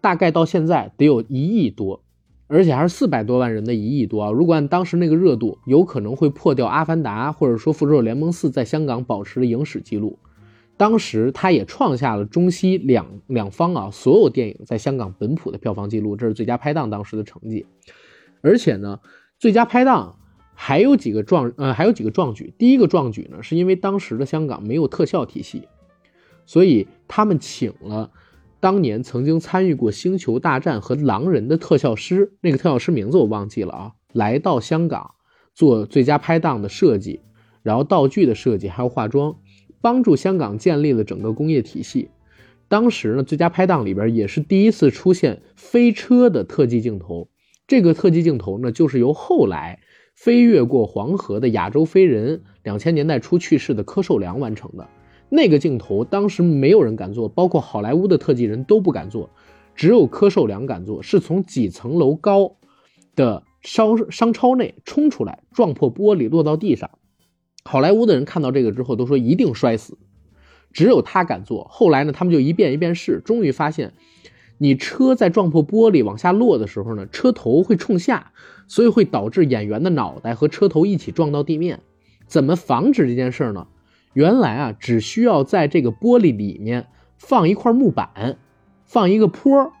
[0.00, 2.02] 大概到现在得有一亿多，
[2.46, 4.30] 而且还是四百多万人的一亿多啊！
[4.30, 10.18] 如果按当时那个热度，有可能会破掉《阿凡达》或者说《复仇者联盟四》在香港保持的影史记录。
[10.76, 17.66] 当时他也创下了中西两两方啊所有电影在香港本土的票房记录，这是《最佳拍档》当时的成绩。
[18.40, 19.00] 而且呢，
[19.38, 20.16] 《最佳拍档》。
[20.62, 22.52] 还有几个壮呃，还有几个壮举。
[22.58, 25.66] 第一个壮举呢，是因为当时的香港没有特效体系，
[26.44, 28.10] 所以他们请了
[28.60, 35.14] 当年曾经参与过《星球大战》和《狼人》的特效师，那个特效师名字我忘记了啊，来到香港
[35.54, 37.20] 做最佳拍档的设计，
[37.62, 39.36] 然后道具的设计还有化妆，
[39.80, 42.10] 帮助香港建立了整个工业体系。
[42.68, 47.30] 当时呢，最佳拍档里边也是第一次出现飞车的特技镜头，
[47.66, 49.80] 这个特技镜头呢，就是由后来。
[50.20, 54.86] 飞越过黄河的亚洲飞人，两千年代初去世的柯受良完成的
[55.30, 59.30] 那个镜头，当时没有人敢做，包括好莱坞的特技人都不敢做，
[59.74, 62.56] 只有柯受良敢做，是从几层楼高
[63.16, 66.90] 的商商超内冲出来，撞破玻璃落到地上。
[67.64, 69.96] 好莱坞的人看到这个之后都说一定摔死，
[70.70, 71.66] 只有他敢做。
[71.70, 73.94] 后来呢，他们就一遍一遍试，终于发现。
[74.62, 78.32] 你车在撞破玻璃往下落的时候呢，车头会冲下，
[78.68, 81.80] 所以会导致演员的脑袋和车头一起撞到地面。
[82.26, 83.68] 怎么防止这件事呢？
[84.12, 88.36] 原来啊，只需要在这个玻璃里面放一块木板，
[88.84, 89.72] 放一个坡，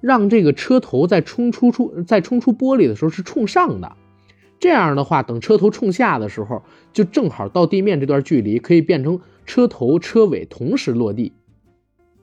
[0.00, 3.96] 让这个车头在冲出出在冲出玻璃的时候是冲上的。
[4.60, 6.62] 这样的话，等车头冲下的时候，
[6.92, 11.32] 就正好到地面这段距离可以变成车头车尾同时落地，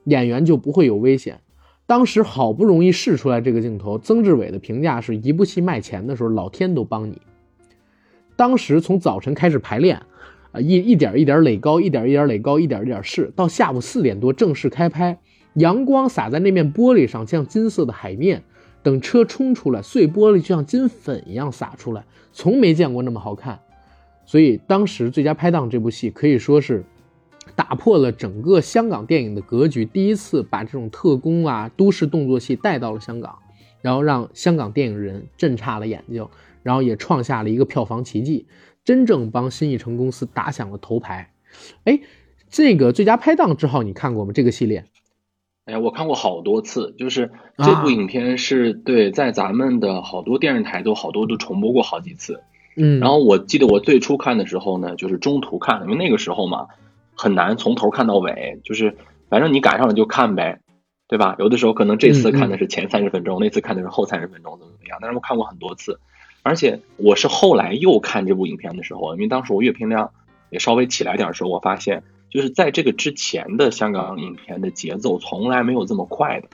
[0.05, 1.41] 演员就不会有危险。
[1.87, 7.21] 当时好不容易试出来这个镜头，曾志伟的评价是一部戏卖钱的时候，老天都帮你。
[8.35, 10.01] 当时从早晨开始排练，
[10.51, 15.19] 啊一一点一点垒高，一点一点垒高，一点一点试，到下午四点多正式开拍，
[15.53, 18.43] 阳光洒在那面玻璃上，像金色的海面。
[18.81, 23.59] 等车冲出来，碎玻璃就像金粉一样洒出来，从没见过那么好看。
[24.25, 26.83] 所以当时《最佳拍档》这部戏可以说是。
[27.55, 33.39] 打破了整个香港电影的格局，第一次把这种特工啊、都市动作戏带到了香港，
[33.81, 36.27] 然后让香港电影人震差了眼睛，
[36.63, 38.45] 然后也创下了一个票房奇迹，
[38.83, 41.31] 真正帮新艺城公司打响了头牌。
[41.85, 42.01] 哎，
[42.49, 44.33] 这个《最佳拍档》之后你看过吗？
[44.33, 44.85] 这个系列？
[45.63, 52.41] 哎呀，我看过好多次，就是这部影片是对在咱们的好多电视台都好多都重播过好几次。
[52.75, 56.67] 嗯，然后我记得我最初看的时候呢，就是中途看，因为那个时候嘛。
[57.15, 58.95] 很难从头看到尾，就是
[59.29, 60.59] 反正你赶上了就看呗，
[61.07, 61.35] 对吧？
[61.39, 64.97] 有的时候可能这次看的是前三十分钟，那次看的是后三十分钟，怎么怎么样？
[65.01, 65.99] 但是我看过很多次，
[66.43, 70.11] 而且我是后来又看这部影片的时候，因为当时我阅片量
[70.49, 76.49] 也稍微起来点的时候，我发现就是在这个之前的香港影片的节奏从来没有这么快的，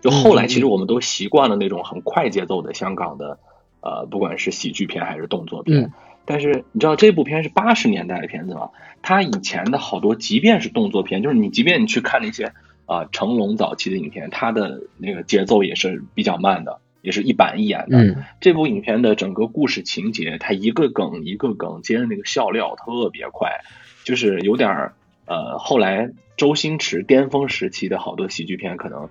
[0.00, 3.38] 就后来其实我们都习惯了那种很快节奏的香港的，
[3.80, 5.92] 呃，不管是喜剧片还是动作片。
[6.28, 8.68] 但是你知道这部片是八十年代的片子吗？
[9.00, 12.52] 他以前的好多，即便是动作片，就是你即便你去看那些
[12.84, 18.14] 啊成龙早期的影片，他的那个节奏也是比较慢的，也是一板一眼的。
[18.42, 23.62] 这部影片的整个故事情节，它一个梗一个梗接的那个笑料特别快，
[24.04, 29.08] 就是有点儿呃，后来周星驰巅峰时期的好多喜剧片可能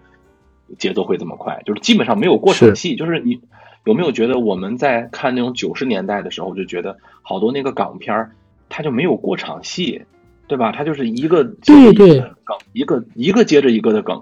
[0.78, 3.42] 节奏会这么快，就是基本上没有过场戏，就是你。
[3.88, 8.32] 有没有觉得我们在看那种九十年代的时候，就觉得好多那个港片儿，
[8.68, 10.04] 它就没有过场戏，
[10.46, 10.74] 对吧？
[10.74, 14.22] 它就是一个对对梗，一个一个接着一个的梗。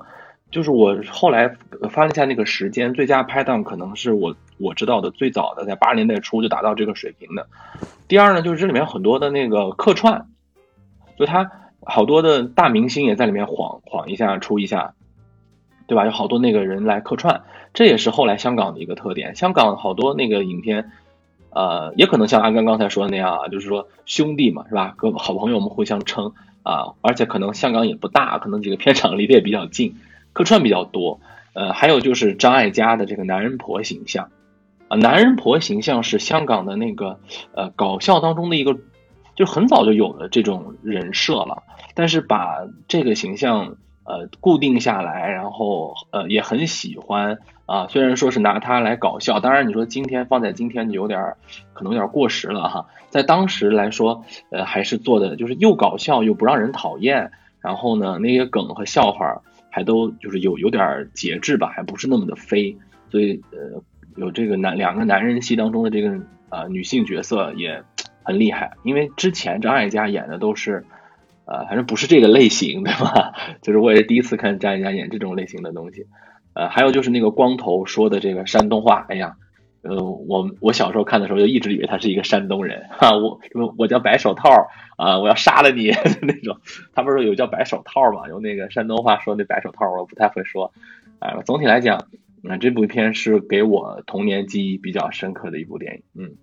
[0.51, 1.55] 就是我后来
[1.89, 7.47] 翻了一下那个时间，最佳拍档可能是我我知道的最早的，在八十年代初就达到这个水平的。
[8.07, 10.27] 第二呢，就是这里面很多的那个客串，
[11.17, 11.49] 就他
[11.81, 14.93] 好多的大明星也在里面晃晃一下出一下。
[15.87, 16.05] 对吧？
[16.05, 19.35] 有好多那个人来客串，这也是后来香港的一个特点。
[19.35, 20.91] 香港好多那个影片，
[21.51, 24.93] 呃，也可能像阿刚刚才说的那样啊，就是说兄弟嘛，是吧？
[24.97, 26.33] 哥好朋友们互相称
[26.63, 29.95] 啊，而且可能香港也不大，可能几个片场离得也比较近，
[30.33, 31.19] 客串比较多。
[31.53, 34.29] 呃，还有就是张艾嘉的这个男人婆形象
[34.87, 37.19] 啊，男人婆形象是香港的那个
[37.53, 38.77] 呃搞笑当中的一个
[39.35, 41.63] 就很早就有了这种人设了。
[41.93, 47.87] 但是把这个形象呃固定下来，然后呃也很喜欢啊。
[47.87, 51.33] 虽然说是拿它来搞笑，当然你说今天放在今天就有点
[51.73, 52.85] 可能有点过时了哈。
[53.09, 62.77] 在当时来说，呃还是做的就是又搞笑又不让人讨厌，然后呢那些梗和笑话还都就是有有点节制吧，还不是那么的飞。
[63.09, 63.81] 所以呃
[64.15, 67.83] 有这个男两个男人戏当中的这个呃女性角色也
[68.21, 70.85] 很厉害，因为之前张艾嘉演的都是。
[71.47, 73.33] 呃，反正不是这个类型，对吧？
[73.61, 76.07] 就是我也是第一次看张艾嘉演这种类型的东西。
[76.53, 79.35] 呃，还有就是那个光头说的这个山东话，哎呀，
[79.81, 83.39] 呃，我我小时候看的时候就一直以为他是一个山东人哈，我
[83.77, 84.49] 我叫白手套
[84.97, 85.91] 啊，我要杀了你
[86.23, 86.57] 那种。
[86.93, 88.27] 他不是有叫白手套嘛？
[88.29, 90.71] 用那个山东话说那白手套，我不太会说。
[91.19, 92.07] 啊，总体来讲，
[92.41, 96.35] 那这部片是给我童年记忆比较深刻的一部电影，嗯。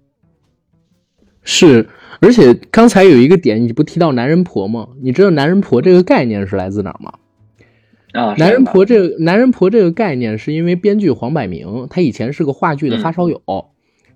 [1.44, 1.88] 是，
[2.20, 4.88] 而且刚才有一个点，你不提到男人婆吗？
[5.00, 7.12] 你知道男人婆这个概念是来自哪儿吗？
[8.12, 13.42] 啊，男人婆这个男人婆这个概念是因为编剧黄百鸣，他以前是个话剧的发烧友，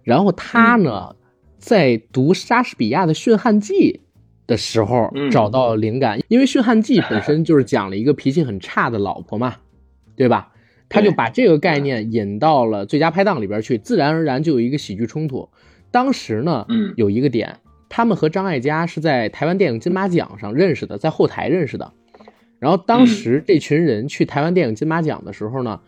[0.05, 1.17] 然后他呢
[1.59, 4.01] 在读莎士比亚的《驯汉记》
[4.47, 9.57] 的时候找到灵感，因为《驯汉记》 本身就是讲了一个脾气很差的老婆嘛，
[10.15, 10.53] 对吧？
[10.89, 15.49] 他就把这个概念引到了《最佳拍档》里边去，自然而然就有一个喜剧冲突。
[15.97, 17.57] 当时呢，嗯，有一个点，
[17.89, 21.91] 他们和张艾嘉是在台湾电影金马奖上认识的，在后台认识的。
[22.59, 25.81] 然后当时这群人去台湾电影金马奖的时候呢，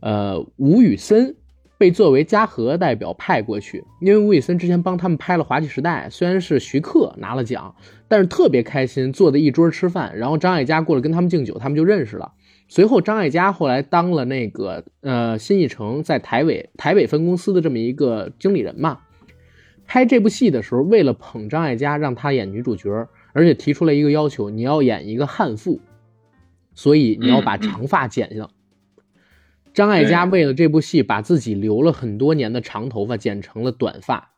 [0.00, 1.36] 呃，吴宇森
[1.78, 7.74] 被作为嘉禾代表派过去，因为吴宇森之前帮他们拍了《滑稽时代》，虽然是徐克拿了奖，
[8.08, 12.32] 但是特别开心，坐在一桌吃饭，然后张艾嘉过来跟他们敬酒，他们就认识了。
[12.68, 18.98] 随后张艾嘉后来当了那个呃新艺城在台北台北分公司的这么一个经理人嘛。
[19.90, 25.80] 拍这部戏的时候，为了捧张艾嘉，让她演女主角，而且提出了一个要求：你要演一个悍妇，
[26.76, 28.48] 所以你要把长发剪下。
[29.74, 34.30] 张艾嘉为了这部戏，把自己留了很多年的长头发剪成了短发，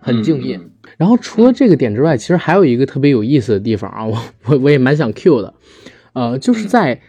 [0.00, 0.60] 很敬业。
[0.96, 5.54] 然后除了这个点之外，其实还有一个特别有意思的地方啊，我我我也蛮想 Q 的，
[6.14, 7.00] 呃，就是在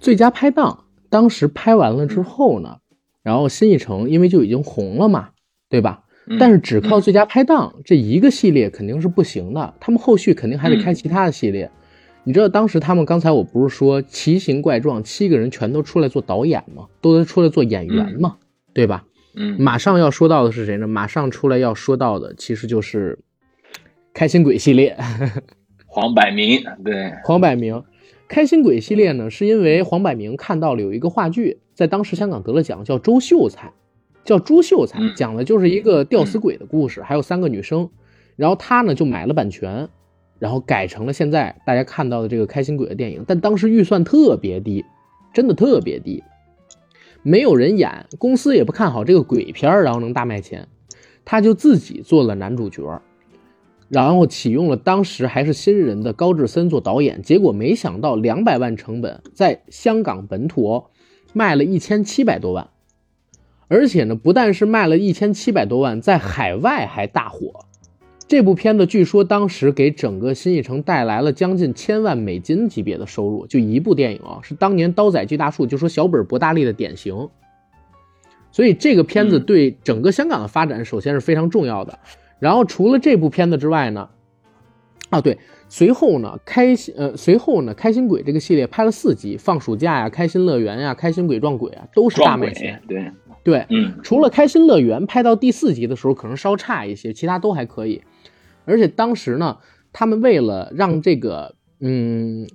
[0.00, 2.78] 最佳拍档当时拍完了之后呢，
[3.22, 5.32] 然后新艺城因为就已经红了嘛，
[5.68, 6.03] 对吧？
[6.38, 11.70] 但是只靠最佳拍档这一个系列肯定是不行的，他们后续肯定还得开其他的系列。
[12.24, 16.86] 你知道当时他们刚才我不是说奇形怪状七个人全都出来做导演吗？
[17.02, 18.36] 都出来做演员嘛，
[18.72, 19.04] 对吧？
[19.36, 20.86] 嗯，马上要说到的是谁呢？
[20.86, 23.18] 马上出来要说到的其实就是
[24.14, 24.96] 开心鬼系列，
[25.86, 26.62] 黄百鸣。
[26.82, 27.82] 对，黄百鸣，
[28.28, 33.68] 开心鬼系列呢，是因为黄百鸣看到了有一个话剧在当时香港得了奖，叫《周秀才》。
[34.24, 37.90] 叫朱秀才，讲的就是一个吊死鬼的故事，还有三个女生，
[38.36, 39.88] 然后他呢就买了版权，
[40.38, 44.84] 然后改成了现在大家看到的这个开心鬼的电影，但当时预算特别低，
[45.32, 46.22] 真的特别低，
[47.22, 50.68] 没有人演，公司也不看好这个鬼片然后能大卖钱，
[51.24, 53.02] 他就自己做了男主角，
[53.88, 60.86] 然后启用了当时还是新人的高志森做导演，结果没想到两百万成本在香港本土哦
[61.34, 62.70] 卖了一千七百多万。
[63.68, 67.64] 而且呢，不但是卖了一千七百多万，在海外还大火。
[68.26, 77.28] 这部片子据说当时给整个新艺城带来了将近千万美金级别的收入，就一部电影啊，是当年刀仔锯大树就说小本博大利的典型。
[78.50, 81.98] 所以这个片子对整个香港的发展首先是非常重要的。
[82.38, 84.08] 然后除了这部片子之外呢，
[85.10, 85.38] 啊对，
[85.68, 92.80] 随后呢开心呃随后呢开心鬼这个系列拍了四集，放暑假呀、开心乐园呀、开心鬼撞鬼啊，都是大卖钱。
[92.88, 93.10] 对。
[93.44, 98.00] 对，嗯，除了开心乐园拍到第四集的时候可能稍差一些，其他都还可以。
[98.64, 99.58] 而且当时呢，
[99.92, 102.48] 他们为了让这个嗯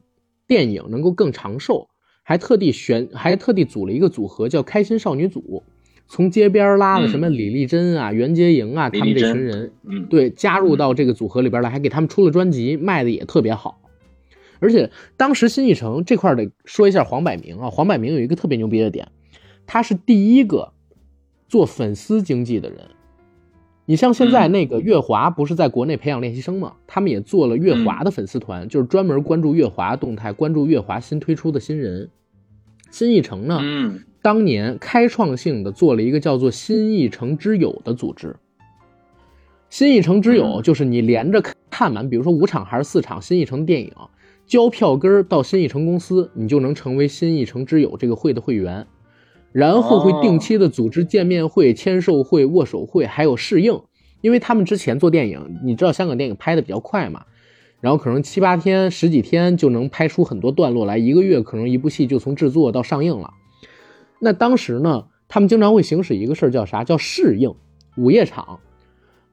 [0.47, 1.89] 电影能够更长寿，
[2.23, 5.61] 还特地选，还特地组了一个组合叫开心少女组，
[6.07, 13.79] 从街边拉了什么李丽珍啊、袁洁莹啊，他们这群人，嗯，对，加入到这个组合里边来，还给他们出了专辑，卖的也特别好。
[14.59, 19.09] 而且当时新艺城这块得说一下黄百鸣啊，黄百鸣有一个特别牛逼的点，
[19.67, 20.73] 他是第一个。
[21.49, 22.79] 做粉丝经济的人，
[23.85, 26.73] 你像现在那个月华不是在国内培养练习生吗？
[26.85, 32.07] 他们也做了月华的粉丝团，就是专门关注月华动态，关注月华新推出的新人。
[32.91, 38.35] 新艺城呢，嗯，当年开创性的做了一个叫做“新艺城之友”的组织。
[39.71, 43.91] 新艺城之友就是你连着看完，比如说五场还是四场新艺城电影，
[44.45, 48.85] 交票根到新艺城公司，你就能成为新艺城之友这个会的会员。
[49.51, 53.81] 然后会定期的组织见面会、签售会、握手会，还有试映。
[54.21, 57.23] 因为他们之前做电影，你知道香港电影拍的比较快嘛，
[57.79, 63.31] 然后可能七八天、十几天就能拍出很多段落来，一个月可能一部戏就从制作到上映了。
[64.19, 66.83] 那当时呢，他们经常会行使一个事儿，叫啥？
[66.83, 67.55] 叫试映
[67.95, 68.59] 午夜场。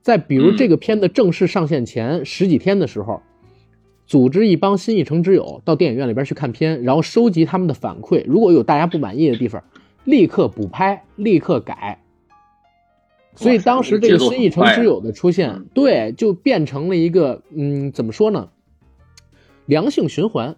[0.02, 3.22] 在比如这个片子正式上线前十几天的时候，
[4.06, 9.64] 组织一帮新艺城之友到电影院里边去看片，然后收集他们的反馈，如果有大家不满意的地方，
[10.06, 11.98] 立刻补拍，立刻改。
[13.34, 18.48] 所以当时这个新艺城之友的出现，对，就变成了一个，嗯，怎么说呢？
[19.66, 20.56] 良性循环。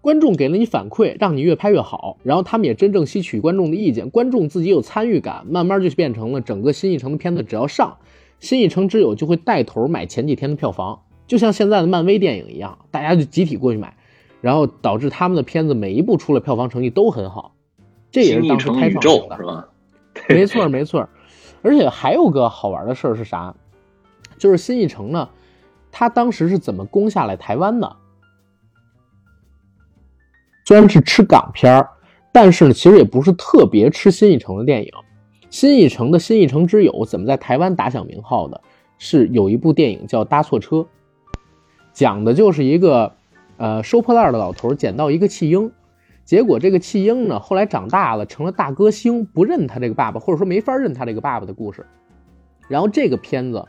[0.00, 7.98] 观众给了你反馈，让你越拍越好，然后他们也真正吸取观众的意见，观众自己有参与感，慢慢就变成了整个新艺城的片子，只要上。
[8.38, 13.94] 新艺城之友就会带头买前几天的票房，就像现在的漫威电影一样，大家就集体过去买，
[14.40, 17.54] 然后导致他们的片子每一部出了票房成绩都很好。
[18.10, 19.68] 这也是当时开创的，是吧？
[20.28, 21.08] 没错没错，
[21.62, 23.54] 而且还有个好玩的事儿是啥？
[24.38, 25.28] 就是新艺城呢，
[25.92, 27.96] 他当时是怎么攻下来台湾的？
[30.64, 31.88] 虽然是吃港片儿，
[32.32, 34.92] 但是呢，其实也不是特别吃新艺城的电影。
[35.48, 38.60] 新艺城的《新艺城之友》怎么在台湾打响名号的？
[39.02, 40.76] 是有一部电影叫《搭错车》，
[41.92, 43.14] 讲的就是一个
[43.56, 45.72] 呃收破烂的老头捡到一个弃婴，
[46.30, 51.84] 结果这个弃婴呢后来长大了成了大歌星，不认他这个爸爸，或者说没法认他这个爸爸的故事。
[52.68, 53.66] 然后这个片子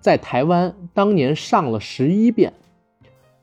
[0.00, 2.54] 在台湾当年上了十一遍，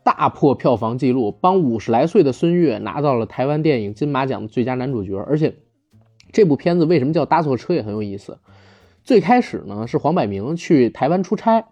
[0.03, 5.55] 大破票房纪录，帮五十来岁的孙越拿到了台湾电影金马奖的最佳男主角，而且。
[6.33, 8.39] 这部片子为什么叫搭错车也很有意思。
[9.05, 11.69] 最开始呢是黄百鸣去台湾出差，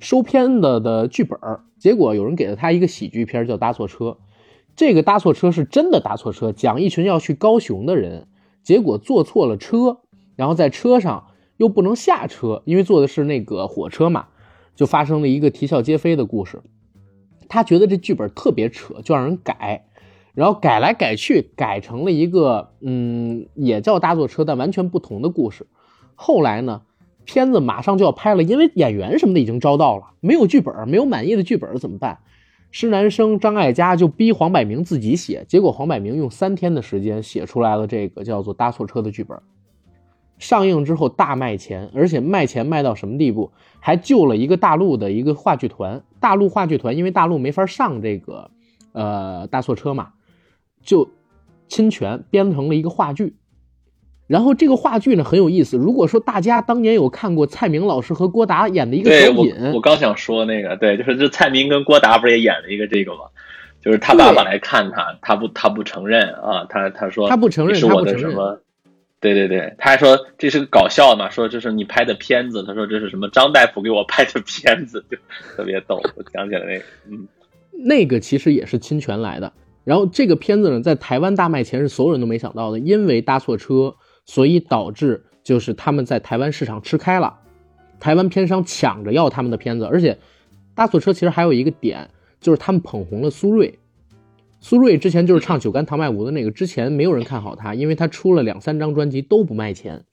[0.00, 1.38] 收片子的剧本，
[1.78, 4.18] 结果有人给了他一个喜剧片叫搭错车。
[4.78, 8.28] 这个搭错车是真的搭错车，讲一群要去高雄的人，
[8.62, 9.98] 结果坐错了车，
[10.36, 11.24] 然后在车上
[11.56, 14.28] 又不能下车，因为坐的是那个火车嘛，
[14.76, 16.62] 就发生了一个啼笑皆非的故事。
[17.48, 19.84] 他觉得这剧本特别扯，就让人改。
[20.32, 25.66] 然后改来改去，改成了一个嗯，也叫搭错车，但完全不同的故事。
[26.14, 26.82] 后来呢，
[27.24, 32.20] 片子马上就要拍了，因为演员什么的已经招到了，没有剧本，没有满意的剧本怎么办？
[32.70, 39.40] 施南生、张艾嘉就逼黄百鸣自己写，结果黄百鸣用三天的时间写出来了这个叫做《搭错车》的剧本。
[40.38, 43.50] 上映之后大卖钱，而且卖钱卖到什么地步？
[43.80, 46.02] 还救了一个大陆的一个话剧团。
[46.20, 48.50] 大陆话剧团因为大陆没法上这个
[48.92, 50.12] 呃搭错车嘛。
[50.80, 51.08] 就
[51.66, 53.34] 侵权编成了一个话剧，
[54.28, 55.76] 然后这个话剧呢很有意思。
[55.76, 63.22] 如果说大家当年有看过蔡明老师和郭达演的一个小品，我刚想说那个，对，就是这蔡明跟郭达不是也演了一个这个吗？
[63.80, 68.60] 就是他爸爸来看他，他不他不承认啊，他他说他不承认是我的什么？
[69.20, 75.16] 对对对，他还说这是个搞笑嘛，说这是你拍的片子，他说这是什么张大夫给我拍的片子，就
[75.56, 76.00] 特别逗。
[76.16, 77.26] 我想起来那个，嗯，
[77.84, 79.52] 那个其实也是侵权来的。
[79.84, 83.94] 然后这个片子呢，在台湾大卖前是所有人都没想到的，因为搭错车，
[84.28, 87.38] 所以导致就是他们在台湾市场吃开了，
[87.98, 90.18] 台湾片商抢着要他们的片子，而且
[90.74, 93.72] 搭错车其实还有一个点，就是他们捧红了苏芮，
[94.60, 100.04] 苏芮之前就是唱《酒干倘卖无》的那个，之前没有人看好他，因为他出了两三张专辑都不卖钱，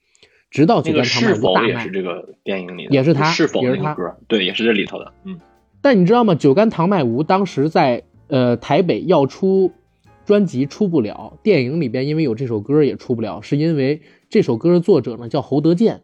[0.50, 1.68] 直到《酒干倘卖无》大卖。
[1.68, 4.16] 也是这个电影里的，也是他，是否也是他歌？
[4.28, 5.12] 对，也是这里头的。
[5.26, 5.38] 嗯，
[5.82, 6.34] 但你知道吗？
[6.38, 8.04] 《酒干倘卖无》当时在。
[8.28, 9.72] 呃，台北要出
[10.26, 16.02] 专辑出不了，电影里边因为有这首歌也出不了，是因为这首歌的作者呢叫侯德健，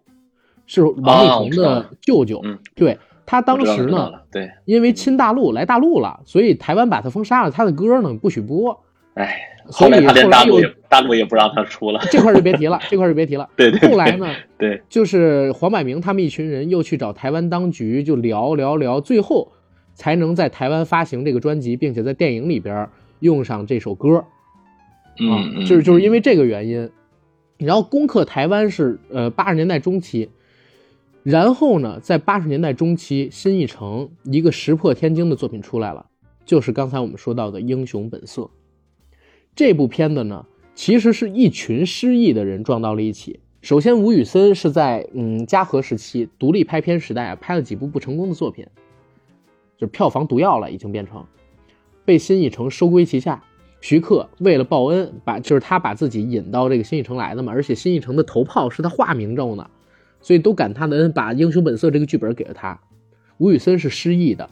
[0.67, 2.39] 是王力宏的舅舅。
[2.43, 8.79] 嗯，对他当时呢，对，因为亲大陆来大陆了，所以台湾把他封杀了，他的歌呢不许播。
[9.15, 13.49] 哎，所以后来又大陆也不让他出了，这块就别提了， 这块就别提了。
[13.55, 13.89] 对对。
[13.89, 14.27] 后来呢？
[14.57, 19.51] 对，就是黄百鸣他们一群人又去找台湾当局，就聊聊聊，最后。
[19.93, 22.87] 才能在台湾发行这个专辑，并且在电影里边
[23.21, 24.25] 用上这首歌，
[25.15, 25.31] 啊，
[25.65, 26.91] 就是就是因为这个原因，
[27.57, 30.29] 然后攻克台湾是呃八十年代中期，
[31.23, 36.07] 然后呢，在八十年代中期，新艺城一个石破天惊的作品出来了，
[36.43, 38.41] 就是刚才我们说到的《英雄本色》
[39.55, 40.45] 这部片子呢，
[40.75, 43.39] 其实是一群失意的人撞到了一起。
[43.61, 48.65] 首先，吴宇森是在嗯嘉禾时期独立拍片时代啊，拍了几部不成功的作品。
[49.77, 51.25] 就票房毒药了，已经变成
[52.11, 53.41] 被新艺城收归旗下。
[53.79, 59.65] 徐克为了报恩，把就是他把自己引到这个新艺城来的嘛，而且新艺城的头炮是他化名咒呢，
[60.19, 62.77] 所以都感他的恩，把《英雄本色》这个剧本给了他。
[63.37, 64.49] 吴宇森是失忆的，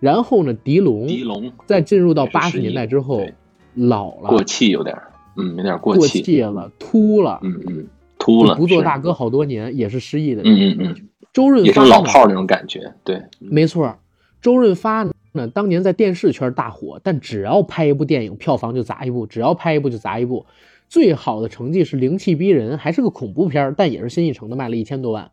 [0.00, 3.26] 然后呢，狄龙，狄龙在进入到八十年代之后
[3.74, 4.96] 老了，过气有点，
[5.36, 7.86] 嗯，有点过气了，秃了，嗯嗯，
[8.18, 11.08] 秃了，不做大哥好多年，也是失忆的，嗯嗯嗯。
[11.34, 13.94] 周润也是发老炮儿那种感觉，对，没错，
[14.40, 20.46] 周润发呢，那当年在电视圈大火，但只要拍一部电影，票房就砸一部；只要拍一部就砸一部。
[20.88, 25.30] 最好的成绩是《灵气逼人》，还是个恐怖片，但也是新艺城的，卖了一千多万。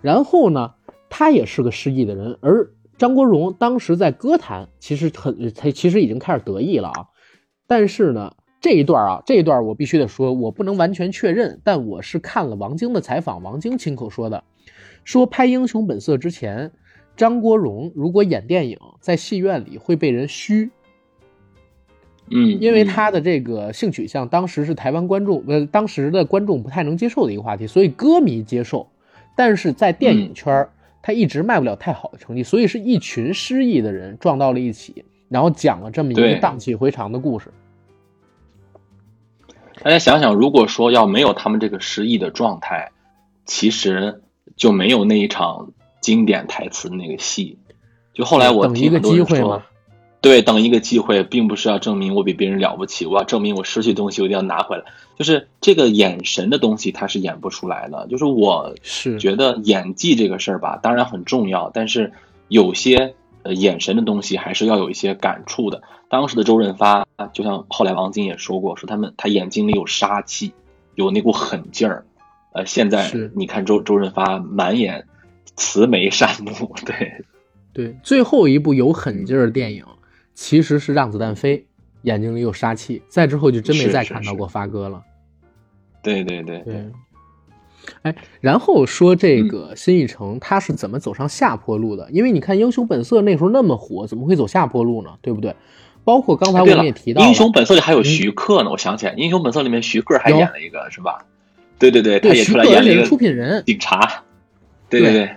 [0.00, 0.72] 然后呢，
[1.10, 7.06] 他也是个失意的人，而张国荣当时在歌坛其实很，他其实已经开始得意了啊。
[7.66, 14.42] 但是呢，这一段啊，这一段我必须得说，我不能完全确认，但我是看了王晶的采访，王晶亲口说的，
[15.04, 16.72] 说拍《英雄本色》之前，
[17.18, 20.70] 张国荣如果演电影，在戏院里会被人嘘，
[22.30, 22.86] 嗯，因为嗯。
[22.86, 28.88] 他的这个性取向当时是台湾观众呃当时的观众不太能接受的一个话题，所以歌迷接受，
[29.36, 30.70] 但是在电影圈儿
[31.02, 37.52] 他一直卖不了太好的成绩，所以是一群失意的人撞到了一起，然后讲了这么一个荡气回肠的故事。
[39.82, 42.92] 大家想想，如果说要没有他们这个失意的状态，
[43.44, 44.22] 其实
[44.54, 45.72] 就没有那一场
[46.08, 47.58] 经典台词的那个戏。
[48.14, 49.62] 就后来我等一个听很多人机会说嘛，
[50.22, 54.84] 对，等一个机会，并不是要证明我比别人了不起，我要证明我失去的东西，我一定要拿回来。
[55.18, 58.06] 就是这个眼神的东西，他是演不出来的。
[58.08, 62.10] 就是我是觉得演技这个事儿吧，当然很重要，但是
[62.48, 65.82] 有些呃眼神的东西还是要有一些感触的。
[66.08, 70.54] 当时的周润发，就像后来王晶也说过，说他们他眼睛里有杀气，
[70.94, 72.06] 有那股狠劲儿。
[72.54, 75.06] 呃，现在你看周周润发满眼
[75.56, 77.12] 慈眉善目，对
[77.72, 79.84] 对，最后一部有狠劲儿的电影
[80.34, 81.58] 其实是《让子弹飞》，
[82.02, 83.02] 眼睛里有杀气。
[83.08, 85.02] 再之后就真没再看到过发哥了。
[86.02, 86.90] 对对对对，
[88.02, 92.08] 哎，然后说嗯这个新艺城他是怎么走上下坡路的？
[92.10, 95.10] 因为你看《英雄本色》那时候那么火，怎么会走下坡路呢？
[95.22, 95.54] 对不对？
[96.04, 101.24] 包括刚才我，们也提到了，英雄本色》里还有嗯徐克呢，我想起来，《英雄本色》里面徐克还演了一个，是吧？
[101.78, 103.62] 对对对，他也出来演了一个出品人。
[103.66, 104.24] 警察。
[104.88, 105.30] 对对对，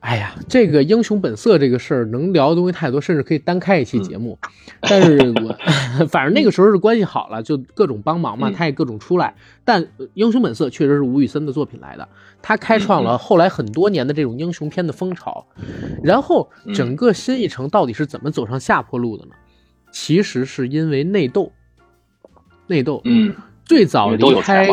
[0.00, 4.38] 哎呀，这个英雄本色这个事儿能聊的东西太多，甚至可以单开一期嗯节目。
[4.80, 5.56] 但是我
[6.08, 9.34] 反正那个时候是关系好了，就各种帮忙嘛，嗯他也各种出来。
[9.64, 12.08] 但呃英雄本色确实是吴宇森的作品来的，
[12.42, 15.46] 他开创嗯了后来很多年的这种英雄片的风潮。
[16.02, 19.32] 然后嗯整个新艺城到底是怎么走上下坡路的呢？
[19.92, 21.52] 其实是因为内斗，
[22.66, 23.00] 内斗。
[23.04, 23.34] 嗯，
[23.64, 24.68] 最早离开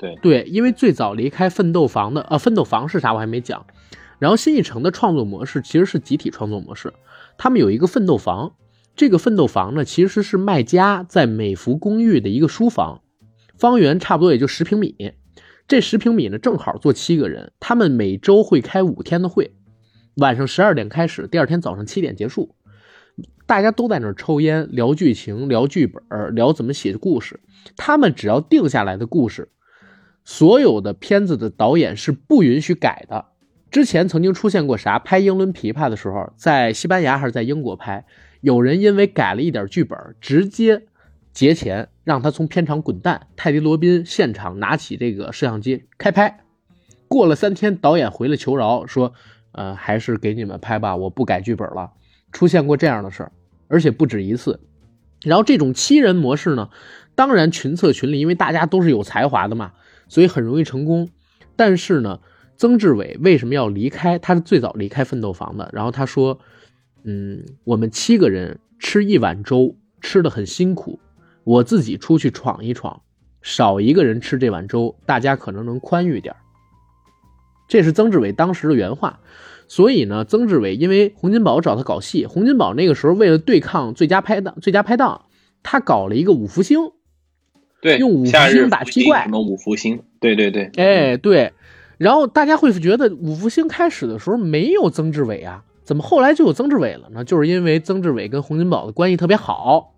[0.00, 3.66] 对，对，因为最早离开奋斗房的，呃，奋斗房是啥我还没讲。
[4.18, 6.92] 然后新艺城的创作模式其实是集体创作模式，
[7.38, 8.54] 他们有一个奋斗房，
[8.96, 13.02] 这个奋斗房呢其实是卖家在美孚公寓的一个书房，
[13.56, 14.96] 方圆差不多也就十平米。
[15.68, 19.52] 这十平米呢正好坐七个人，他们每周会开五天的会，
[20.16, 22.54] 晚上十二点开始，第二天早上七点结束。
[23.46, 27.40] 大家都在那儿抽烟、聊剧情、聊剧本、聊怎么写故事。
[27.76, 29.48] 他们只要定下来的故事，
[30.24, 33.26] 所有的片子的导演是不允许改的。
[33.70, 34.98] 之前曾经出现过啥？
[34.98, 38.04] 拍《英伦琵琶》的时候，在西班牙还是在英国拍，
[38.40, 40.82] 有人因为改了一点剧本，直接
[41.32, 43.28] 节前让他从片场滚蛋。
[43.36, 46.40] 泰迪罗宾现场拿起这个摄像机开拍。
[47.06, 49.14] 过了三天，导演回来求饶，说
[49.52, 51.92] ：“呃，还是给你们拍吧，我不改剧本了。”
[52.32, 53.32] 出现过这样的事儿，
[53.68, 54.60] 而且不止一次。
[55.22, 56.70] 然后这种七人模式呢，
[57.14, 59.72] 当然群策群力，因为大家都是有才华的嘛，
[60.10, 61.08] 所以很容易成功。
[61.56, 62.20] 但是呢，
[62.56, 64.18] 曾志伟为什么要离开？
[64.18, 65.70] 他是最早离开奋斗房的。
[65.72, 66.38] 然后他说
[67.04, 71.00] ：“嗯，我们七个人吃一碗粥，吃的很辛苦。
[71.44, 73.00] 我自己出去闯一闯，
[73.40, 76.34] 少一个人吃这碗粥，大家可能能宽裕点。”
[77.68, 79.20] 这是曾志伟当时的原话。
[79.68, 85.26] 所以呢，曾志伟因为洪金宝找他搞戏，洪金宝那个时候为了对抗最佳拍档，最佳拍档，
[85.62, 86.78] 他搞了一个五福星。
[87.80, 90.02] 对，用五福星打福七怪什么五福星？
[90.20, 91.52] 对对对，哎，对，
[91.96, 97.24] 然后大家会觉得五福星开始的时候没有曾志伟啊，怎么后来就有曾志伟了呢？
[97.24, 99.94] 就是因为曾志伟跟洪金宝的关系特别好，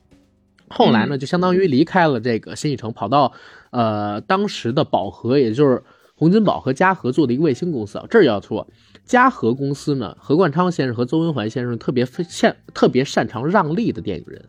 [0.69, 3.33] 后来呢就相当于离开了这个新艺城，跑到
[3.71, 5.83] 呃当时的宝和，也就是
[6.15, 8.07] 洪金宝和嘉禾做的一个卫星公司啊。
[8.09, 8.69] 这儿要错，
[9.05, 14.45] 嘉禾公司呢，何冠昌先生和邹文怀先生特别擅特别擅长让利的电影人。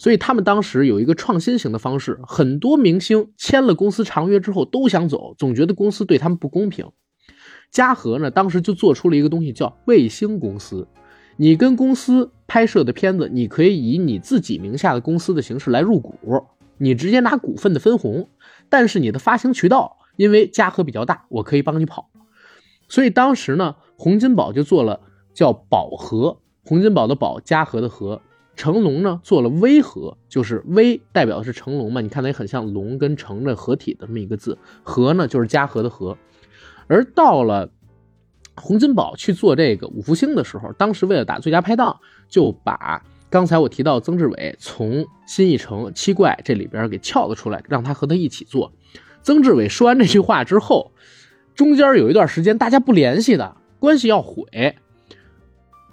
[0.00, 6.90] 所以他们当时有一个创新型的方式，很多明星签了公司长约之后都想走，总觉得公司对他们不公平。
[7.70, 10.88] 嘉禾呢，当时就做出了一个东西叫卫星公司。
[11.36, 16.14] 你跟公司拍摄的片子，你可以以你自己名下的公司的形式来入股，
[16.78, 18.30] 你直接拿股份的分红，
[18.70, 22.08] 但是你的发行渠道因为嘉禾比较大，我可以帮你跑。
[22.88, 25.00] 所以当时呢，洪金宝就做了
[25.34, 28.22] 叫宝和，洪金宝的宝，嘉禾的禾。
[28.60, 36.18] 成龙呢做了威和，就是威代表的是成龙嘛，你看它也很像龙跟成的合体的这么一个字，和呢就是嘉禾的和。
[36.86, 37.70] 而到了
[38.56, 48.74] 洪金宝去做这个五福星的时候，当时为了打最佳拍档，就把刚才我提到曾志伟从新艺城七怪这里边给撬了出来，让他和他一起做。
[49.22, 50.92] 曾志伟说完这句话之后，
[51.54, 54.76] 中间有一段时间大家不联系的关系要毁，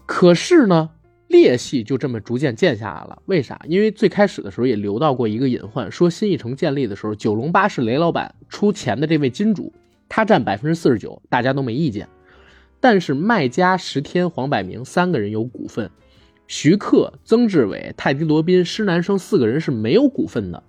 [0.06, 0.90] 可是呢，
[1.28, 3.22] 裂隙就这么逐渐建下来了。
[3.26, 3.60] 为啥？
[3.68, 9.74] 因为最开始的时候也留到过一个隐患，说新艺城建立的时候，九龙八是雷老板出钱的这位金主，
[10.08, 12.08] 他占百分之四十九，大家都没意见。
[12.80, 15.90] 但是卖家石天、黄百鸣三个人有股份，
[16.48, 20.64] 徐克、曾志伟、泰迪罗宾、施南生四个人是没有股份的，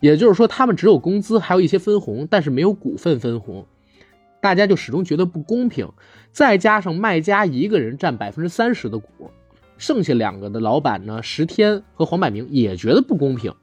[0.00, 3.64] 也就是说他们只有工资，还有一些分红，但是没有股份分红，
[4.42, 5.88] 大家就始终觉得不公平。
[6.30, 9.30] 再加上卖家一个人占百分之三十的股，
[9.78, 13.54] 剩下两个的老板呢，石天和黄百鸣也觉得不公平，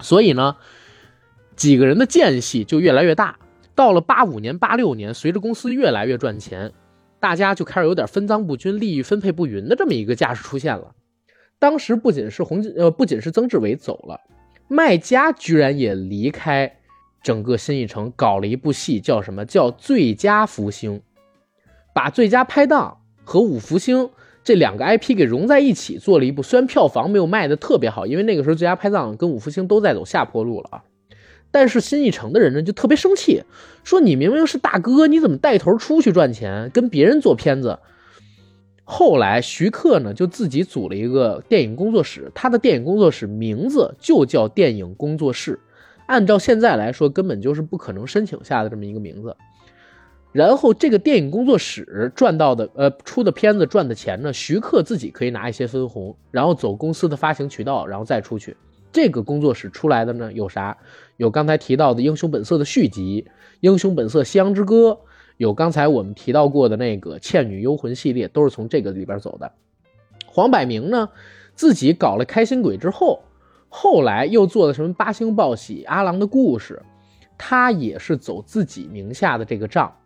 [0.00, 0.56] 所以呢，
[1.54, 3.38] 几个人的间隙就越来越大。
[3.76, 6.72] 到了八五年、八六年，随着公司越来越赚钱。
[7.20, 10.94] 大家就开始有点分赃不均、利益分配不匀的这么一个架势出现了。
[11.58, 14.20] 当时不仅是洪呃，不仅是曾志伟走了，
[14.68, 16.76] 卖家居然也离开
[17.22, 20.98] 整个新艺城，搞了一部戏，叫什么叫《最佳福星》，
[21.94, 24.10] 把最佳拍档和五福星
[24.44, 26.42] 这两个 IP 给融在一起，做了一部。
[26.42, 30.84] 虽然票房没有卖的特别好，因为那个时候最佳拍档跟五福星都在走下坡路了啊。
[31.50, 33.42] 但是新艺城的人呢就特别生气，
[33.84, 37.78] 说你明明是大哥，你怎么带头出去赚钱，跟别人做片子？
[38.82, 45.58] 后来徐克呢就自己组了一个电影工作室，他的电影工作室名字就叫电影工作室，
[46.06, 49.34] 按照现在来说根本就是不可能申请下的这么一个名字。
[50.34, 58.56] 然后这个电影工作室赚到的呃出的片子赚的钱呢，徐克自己可以拿一些分红，然后走公司的发行渠道，然后再出去。
[58.90, 60.76] 这个工作室出来的呢有啥？
[61.18, 63.24] 有刚才提到的《英雄本色》的续集，
[63.60, 64.90] 《英雄本色：夕阳之歌》，
[65.36, 69.52] 有刚才我们提到过的那个《倩女幽魂》系列，都是从这个里边走的。
[70.26, 71.10] 黄百鸣呢，
[71.54, 73.22] 自己搞了开心鬼之后，
[73.68, 76.82] 后来又做了什么八星报喜、阿郎的故事，
[77.38, 79.96] 他也是走自己名下的这个账，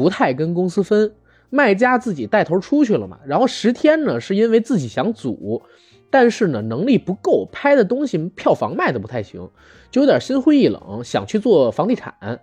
[0.00, 1.12] 不太跟公司分。
[1.50, 5.60] 卖家自己带头出去了嘛，然后十天呢，是因为自己想组。
[6.08, 9.50] 但是呢，能力不够，拍的东西票房卖的不太行，
[9.90, 12.40] 就有点心灰意冷，想去做房地产。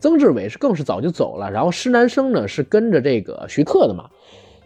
[0.00, 4.10] 曾志伟是更是早就走了，然后施南生呢是跟着这个徐克的嘛。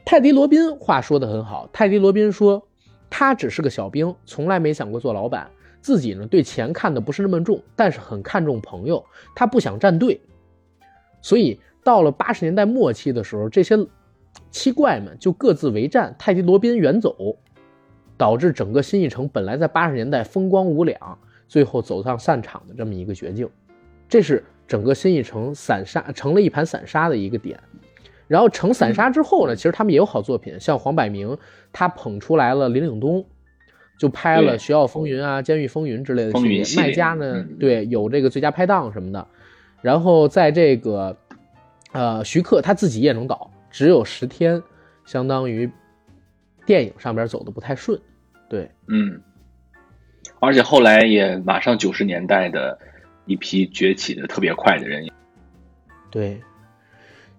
[0.05, 2.67] 泰迪罗宾话说的很好，泰迪罗宾说
[3.11, 5.51] 他只是个小兵，从来没想过做老板，
[5.83, 10.19] 自己呢对钱看的不是那么重，但是很看重朋友，他不想站队。
[11.21, 13.77] 所以到了八十年代末期的时候，这些
[14.51, 17.37] 七怪们就各自为战，泰迪罗宾远走。
[18.19, 21.19] 导致整个新艺城本来在八十年代风光无两，
[21.49, 23.49] 最后走上散场的这么一个绝境，
[24.09, 27.59] 这是整个新艺城散沙成了一盘散沙的一个点。
[28.29, 31.37] 然后成散沙之后呢，其实他们也有好作品，像黄百鸣
[31.73, 33.25] 他捧出来了林岭东，
[33.99, 36.65] 就拍了《学校风云》啊，《监狱风云》之类的系列。
[36.77, 39.27] 卖家呢，对，有这个最佳拍档什么的。
[39.81, 41.17] 然后在这个
[41.93, 44.63] 呃徐克他自己也能导，只有十天，
[45.05, 45.71] 相当于
[46.67, 48.01] 电影上边走的不太顺。
[48.49, 49.21] 对，嗯，
[50.41, 52.79] 而且后来也马上九十年代的
[53.27, 55.09] 一批崛起的特别快的人，
[56.11, 56.41] 对，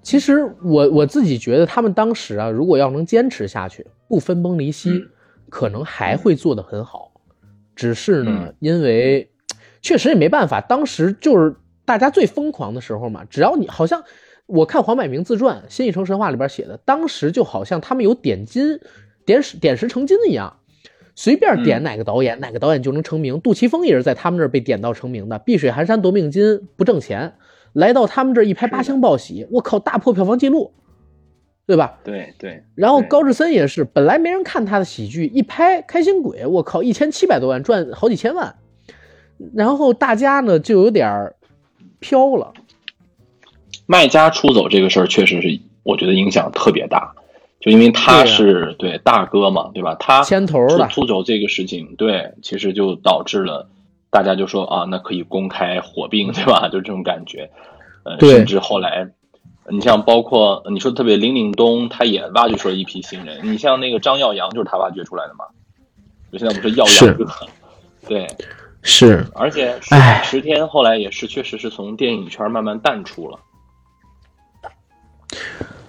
[0.01, 5.06] 其实我我自己觉得他们当时啊，如果要能坚持下去，不分崩离析，
[5.49, 7.12] 可能还会做得很好。
[7.76, 9.32] 只是呢，因为
[9.82, 11.56] 确实也没办法，当时就是
[11.86, 13.26] 大家最疯狂的时候嘛。
[13.26, 14.03] 只要你好像
[14.45, 18.80] 我看黄百鸣自传《新艺城神话》里边写的，当时就好像他们有点金
[19.26, 20.57] 点石点石成金一样。
[21.15, 23.40] 随便点哪个导演，哪个导演就能成名。
[23.40, 25.38] 杜琪峰也是在他们这儿被点到成名的。
[25.38, 27.36] 碧水寒山夺命金不挣钱，
[27.72, 30.74] 来到他们这儿一拍八星报喜，我靠，大破票房记录，
[31.68, 31.99] 对吧？
[32.03, 32.64] 对对。
[32.74, 38.56] 然后高志森也是，本来没人看他的喜剧，一拍开心鬼，我靠，一千七百多万赚好几千万。
[39.53, 41.32] 然后大家呢就有点
[41.99, 42.53] 飘了。
[43.85, 47.14] 卖家出走这个事儿，确实是我觉得影响特别大。
[47.60, 49.95] 就因为他是对大哥嘛，对吧？
[49.97, 53.69] 他牵头的出走这个事情，对，其实就导致了
[54.10, 56.68] 大家就说啊，那可以公开火并，对吧？
[56.72, 57.49] 就这种感觉。
[58.03, 59.07] 呃，甚至后来，
[59.69, 63.39] 你像包括你说特别林岭东，他也挖掘出了一批新人。
[63.43, 65.45] 你像那个张耀扬，就是他挖掘出来的嘛。
[66.34, 67.26] 就现在我们说耀扬哥，
[68.10, 68.27] 对，
[68.81, 69.26] 是。
[69.35, 69.73] 而且
[70.22, 73.39] 十天后来也是确实是从电影圈慢慢淡出了。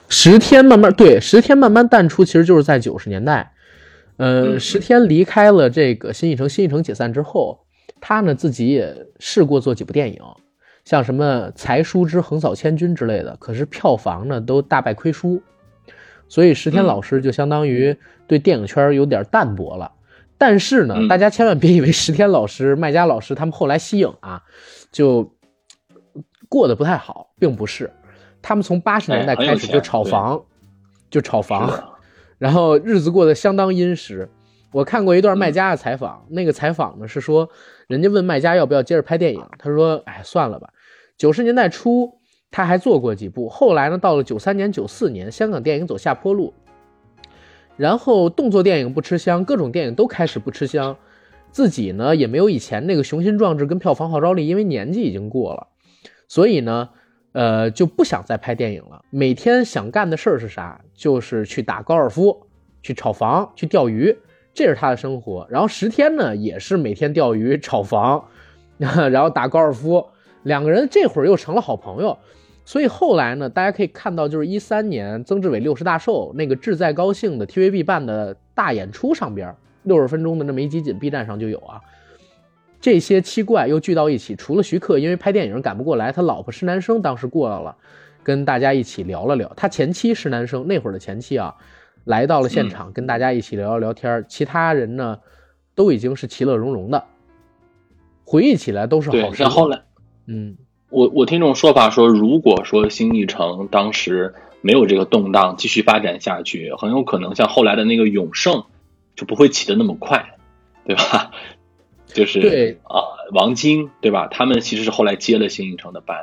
[0.08, 3.52] 十天慢慢对十天慢慢淡出，其实就是在九十年代，
[4.16, 7.66] 呃，十天离开了这个新艺城，新艺城解散之后，
[8.00, 10.20] 他呢自己也试过做几部电影，
[10.84, 15.42] 像什么才疏之横扫千军之类的，可是票房呢都大败亏输，
[16.28, 17.96] 所以十天老师就相当于
[18.26, 19.90] 对电影圈有点淡薄了。
[20.36, 24.42] 但是呢，大家千万别以为十天老师、麦家老师他们后来息影啊，
[24.92, 25.32] 就
[26.48, 27.90] 过得不太好，并不是。
[28.46, 30.44] 他们从八十年代开始就炒房，
[31.08, 31.94] 就炒房，
[32.36, 34.28] 然后日子过得相当殷实。
[34.70, 37.48] 我看过一段卖家的采访，那个采访呢是说，
[37.86, 40.68] 人家问卖家要不要接着拍电影，他说：“哎，算了吧。”
[41.16, 42.18] 九十年代初
[42.50, 46.52] 他还做过几部，后来呢，到了九三年、九四年，香港电影走下坡路，
[47.78, 50.98] 然后动作电影不吃香，各种电影都开始不吃香，
[51.50, 55.68] 自己呢也没有以前那个雄心壮志跟票房号召力，因为年纪已经过了，
[56.28, 56.90] 所以呢。
[57.34, 59.04] 呃，就不想再拍电影了。
[59.10, 60.80] 每天想干的事儿是啥？
[60.94, 62.46] 就是去打高尔夫，
[62.80, 64.16] 去炒房，去钓鱼，
[64.54, 65.44] 这是他的生活。
[65.50, 68.24] 然后十天呢，也是每天钓鱼、炒房，
[68.78, 70.06] 然后打高尔夫。
[70.44, 72.16] 两个人这会儿又成了好朋友。
[72.64, 79.52] 所以后来呢，大家可以看到，就是一三年曾志伟六十大寿那个志在高兴的 TVB 办的大演出上边，
[79.82, 81.80] 六十分钟的那么一集锦，B 站上就有啊。
[82.84, 87.74] 这些七怪又聚到一起，除了徐克，因为拍电影赶不过来，他老婆施南生当时过来了，
[88.22, 89.50] 跟大家一起聊了聊。
[89.56, 91.54] 他前妻施南生那会儿的前妻啊，
[92.04, 94.22] 来到了现场，跟大家一起聊聊聊天。
[94.28, 95.20] 其他人呢，
[95.74, 97.04] 都已经是其乐融融的，
[98.26, 99.44] 回忆起来都是好事。
[99.44, 99.80] 后来，
[100.26, 100.58] 嗯，
[100.90, 108.64] 我我听这种说法说，如果说新艺城当时没有这个动荡，继续发展下去，很有可能像后来的那个永盛，
[109.16, 110.36] 就不会起得那么快，
[110.84, 111.30] 对吧？
[112.14, 114.28] 就是对啊，王晶对吧？
[114.28, 116.16] 他们其实是后来接了新艺城的班。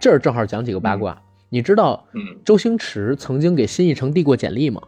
[0.00, 2.04] 这儿正好讲几个八卦，你知道？
[2.12, 4.82] 嗯，周星驰曾经给新艺城递过简历吗？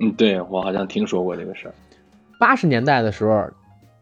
[0.00, 1.74] 嗯，对我好像听说过这个事儿。
[2.40, 3.48] 八十年代的时候，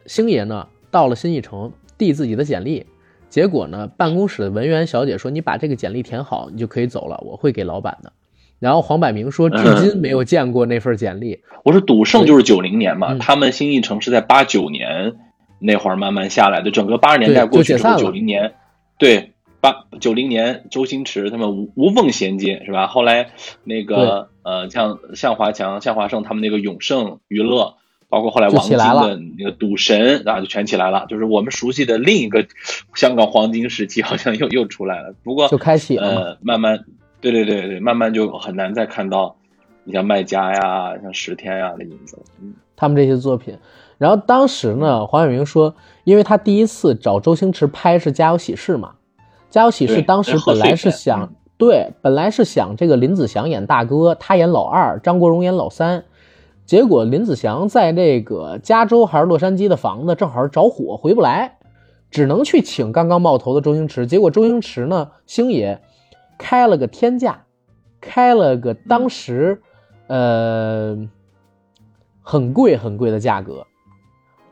[0.06, 2.86] 星爷呢到了新艺城递自己的简历，
[3.28, 8.12] 结果呢办公室的文员小姐说：“你把这个简历填好，你就可以走了，我会给老板的。”
[8.58, 11.40] 然后黄百鸣说，至今没有见过那份简历。
[11.62, 15.14] 我说赌圣就是九零年嘛，他们新艺城是在八九年
[15.58, 18.54] 那会儿慢慢下来的，整个八十年代过去之后，九零年，
[18.98, 22.86] 对八九零年，周星驰他们无无缝衔接是吧？
[22.86, 23.30] 后来
[23.64, 27.74] 那个呃，像向华强、向华胜他们那个永盛娱乐，
[28.08, 31.04] 包括后来王晶的那个赌神啊，就全起来了。
[31.08, 32.46] 就是我们熟悉的另一个
[32.94, 35.14] 香港黄金时期，好像又又出来了。
[35.24, 36.84] 不过就开启了，呃，慢慢。
[37.20, 39.34] 对对对对，慢慢就很难再看到，
[39.84, 42.18] 你像麦家呀、像十天呀的影子。
[42.40, 43.56] 嗯，他们这些作品。
[43.98, 45.74] 然后当时呢，黄晓明说，
[46.04, 48.94] 因为他第一次找周星驰拍是《家有喜事》嘛，
[49.48, 56.04] 《家有喜事》当时本来是想，对，本来是想这个林子祥演大哥，他演老二，张国荣演老三。
[56.66, 61.56] 结果林子祥在这个加州还是洛杉矶的房子正好着火，回不来，
[62.10, 64.06] 只能去请刚刚冒头的周星驰。
[64.06, 65.80] 结果周星驰呢，星爷。
[66.38, 67.44] 开了个天价，
[68.00, 69.60] 开了个当时，
[70.06, 70.96] 呃，
[72.22, 73.66] 很贵很贵的价格，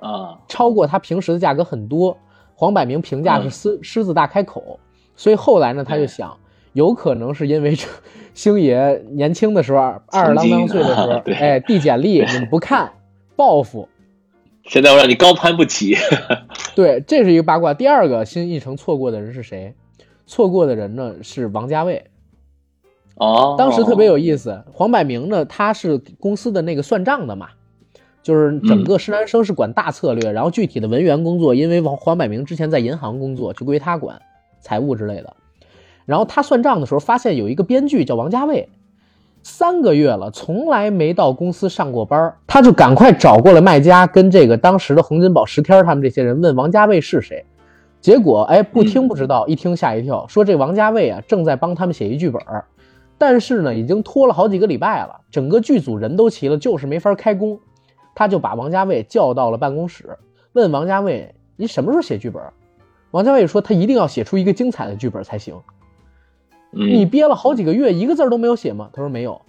[0.01, 2.17] 啊，超过他平时的价格很多。
[2.57, 4.79] 黄百鸣评价是狮狮子大开口，
[5.17, 6.39] 所以后来呢，他就想，
[6.73, 7.77] 有可能是因为
[8.33, 12.93] 星爷年轻的时候二十郎当岁的时候， 哎，递简历你们不看，
[13.35, 13.89] 报复。
[14.63, 15.97] 现在我让你高攀不起。
[16.77, 17.75] 对，这是一个八卦。
[17.75, 19.75] 第二个新艺城错过的人是谁？
[20.27, 22.05] 错过的人呢是王家卫，
[23.17, 24.65] 哦，当时特别有意思。
[24.73, 27.49] 黄百鸣呢，他是公司的那个算账的嘛，
[28.23, 34.21] 就是整个施南生是管大策略，然后具体的文员工作，因为王黄百鸣之前在银行工作，就归他管
[34.61, 35.37] 财务之类的。
[36.07, 38.69] 然后他算账的时候，发现有一个编剧叫王家卫，
[39.43, 47.45] 三个月了，从来没到公司上过班，他就赶快找过了卖家，跟这个当时的洪金宝、石天他们这些人问王家卫是谁。
[48.05, 52.39] 结果，哎，不听不知道，一听吓一跳，说这王家卫啊正在帮他们写一剧本，
[53.17, 57.59] 但是呢，已经拖了好几个礼拜了，整个剧组人都齐了，就是没法开工。
[58.15, 60.19] 他就把王家卫叫到了办公室，
[60.53, 62.43] 问王家卫：“你什么时候写剧本？”
[63.11, 65.59] 王家卫说：“他一定要写出一个精彩的剧本才行。”
[66.71, 68.91] 你憋了好几个月，一个字都没有写吗？
[68.93, 69.41] 他说没有。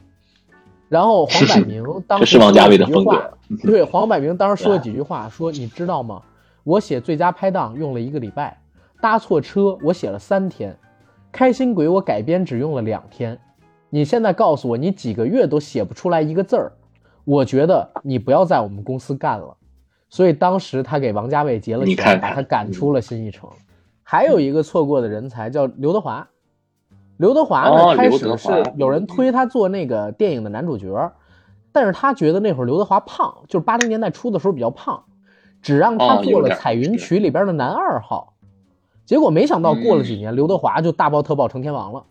[0.88, 3.32] 然后黄百鸣当时说了几句话，
[3.64, 6.22] 对，黄百鸣当时说了 几句话，说：“你知道吗？”
[6.66, 8.60] 我写最佳拍档用了一个礼拜，
[9.00, 10.76] 搭错车我写了三天，
[11.32, 13.40] 开心鬼我改编只用了两天。
[13.92, 16.72] 你现在告诉我你几个月都写不出来一个字儿，
[17.24, 19.56] 我觉得你不要在我们公司干了。
[20.10, 23.48] 所以当时他给王家卫结了钱，把他赶出了新艺城。
[24.02, 26.28] 还有一个错过的人才叫刘德华，
[27.18, 31.12] 刘德华呢开始是有人推他做那个电影的男主角，
[31.72, 35.04] 但是他觉得那会儿刘德华胖，就是八零年代初的时候比较胖。
[35.66, 38.36] 只让他做了《彩云曲》里边的男二号，
[39.04, 42.06] 结果没想到过了几年，刘德华就大爆特爆成天王了。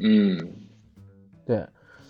[0.00, 0.38] 嗯，
[1.44, 1.66] 对，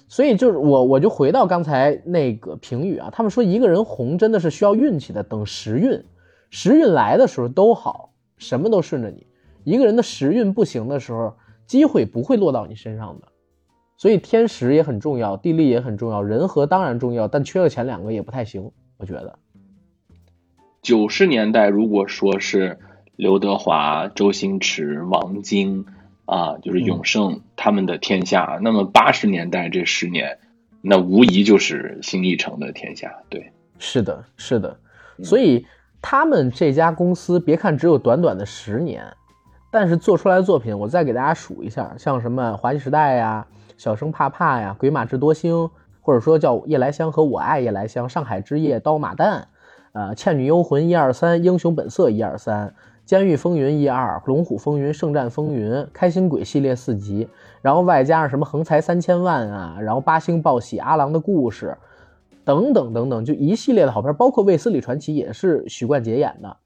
[0.07, 6.05] 所以就是我我就回到刚才那个评语啊，他们说一个人红真的是需要运气的，等时运，
[6.51, 9.25] 时运来的时候都好，什么都顺着你；
[9.65, 11.33] 一个人的时运不行的时候，
[11.65, 13.29] 机会不会落到你身上的。
[13.97, 19.39] 所以天时也很重要，地利也很重要，人和当然重要，但缺了前两个也不太行，我觉得。
[20.89, 22.79] 九十年代如果说是
[23.15, 25.85] 刘德华、周星驰、王晶。
[26.25, 28.59] 啊，就是永盛他们的天下。
[28.61, 30.39] 那么八十年代这十年，
[30.83, 33.11] 那无疑就是新艺城的天下。
[33.31, 34.79] 对，是的，是的。
[35.23, 35.65] 所以
[36.03, 39.03] 他们这家公司，别看只有短短的十年，
[39.71, 43.47] 但是做出来的作品，我再给大家数一下，像什么《华西时代》呀，
[43.79, 45.55] 《小生怕怕》呀，《鬼马智多星》，
[46.03, 49.41] 或者说叫《夜来香》和《我爱夜来香》，《上海之夜》，《刀马旦》，
[49.99, 52.73] 呃，《倩女幽魂》一二三，《英雄本色》一二三。
[53.05, 57.29] 监狱风云一二，龙虎风云，圣战风云，开心鬼系列四集，
[57.63, 61.77] 然后外加上什么横财三千万啊，然后八星报喜，阿郎的故事，
[62.45, 66.57] 等等等等，就一系列的好片，包括卫斯理传奇也是许冠杰演的，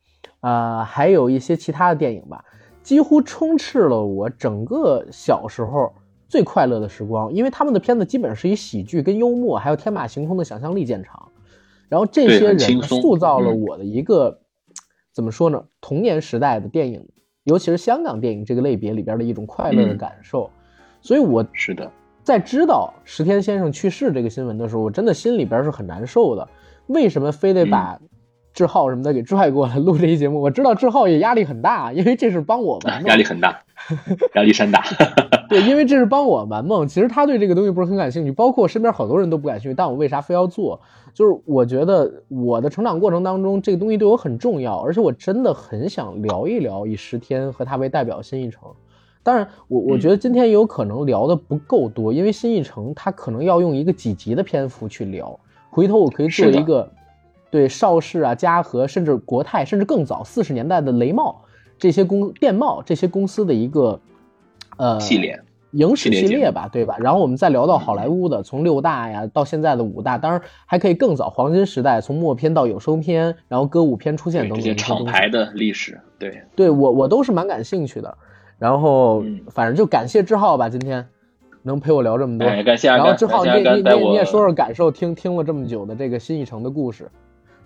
[0.41, 2.45] 啊，还有一些其他的电影吧，
[2.83, 5.91] 几乎充斥了我整个小时候
[6.29, 11.29] 最快乐的时光，因为他们的片子基本上是以喜剧跟幽默，还有天马行空的想象力见长，
[11.93, 14.39] 然后这些人塑造了我的一个。
[15.15, 15.63] 怎么说呢？
[15.83, 17.07] 童年时代的电影，
[17.45, 20.49] 尤其是香港电影这个类别里边的一种快乐的感受，
[21.03, 21.93] 所以我是的，
[22.23, 26.49] 在知道石天先生去世这个新闻的时候，我真的心里边是很难受的。
[26.87, 28.01] 为什么非得把
[28.53, 30.41] 志浩什么的给拽过来 录这期节目？
[30.41, 33.59] 我知道志浩也压力很大，因为这是帮我们 压力很大，
[34.35, 34.83] 压力山大。
[35.49, 36.87] 对，因为这是帮我玩梦。
[36.87, 40.81] 其实他对这个东西不是很感兴趣，包括我身边好多人都不感兴趣，但我为啥非要做？
[41.15, 48.63] 就是我觉得我的成长过程当中，这个东西对我很重要，而且我真的很想聊一聊以十天和他为代表新一城。
[49.23, 55.39] 当然，我我觉得今天有可能聊的不够多，因为新一城它可能要用一个几集的篇幅去聊。
[55.71, 56.91] 回头我可以做一个
[57.53, 61.43] 对邵氏啊、嘉禾，甚至国泰，甚至更早四十年代的雷茂
[61.79, 64.01] 这些公电贸这些公司的一个
[64.79, 65.39] 呃系列。
[65.73, 66.97] 影史系列吧，对吧？
[66.99, 78.15] 然后我们再聊到好莱坞的，从六大呀到现在的五大，当然还可以更早黄金时代，从默片到有声片，然后歌舞片出现等等这些厂牌的历史，对对，我我都是蛮感兴趣的。
[78.59, 81.09] 然后反正就感谢志浩吧，今天
[81.63, 82.89] 能陪我聊这么多，感谢。
[82.89, 87.11] 然后志浩，你你你你也说说感受，听听了这么久的这个新艺城的故事，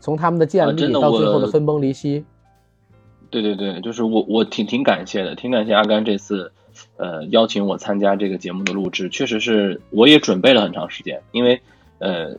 [0.00, 2.24] 从他们的建立到最后的分崩离析。
[3.30, 6.52] 对对对，就是我我挺挺感谢的，挺感谢阿甘这次。
[6.98, 11.62] 呃，邀请我参加这个节目的录制，确实是我也准备了很长时间，因为
[11.98, 12.36] 呃，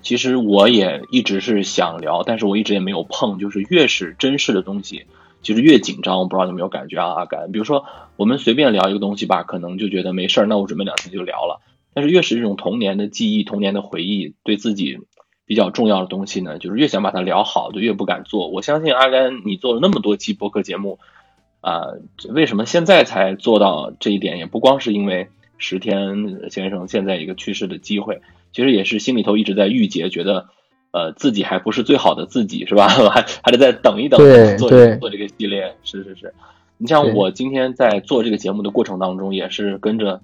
[0.00, 5.06] 其实我也一直是想聊，但是我一直也没有碰，就是越是真实的东西，
[5.42, 6.20] 其实越紧张。
[6.20, 7.50] 我不知道有没有感觉啊，阿甘？
[7.50, 7.84] 比如说
[8.14, 11.60] 我们随便聊一个东西吧，可能就觉得没事儿，那我准备两天就聊了。
[11.92, 15.00] 但是越是这种童年的记忆、童年的回忆，对自己
[15.50, 18.46] 比较重要的东西呢，就是越想把它聊好，就越不敢做。
[18.46, 21.00] 我相信阿甘，你做了那么多期播客节目。
[21.60, 21.88] 啊，
[22.28, 24.38] 为什么现在才做到这一点？
[24.38, 25.28] 也不光是因为
[25.58, 28.20] 石天先生现在一个去世的机会，
[28.52, 30.46] 其实也是心里头一直在郁结，觉得
[30.92, 32.86] 呃自己还不是最好的自己，是吧？
[33.10, 34.20] 还还得再等一等，
[34.56, 35.74] 做做这个系列。
[35.82, 36.32] 是是是，
[36.78, 40.20] 你像我今天在做这个节目的过程当中，也是跟着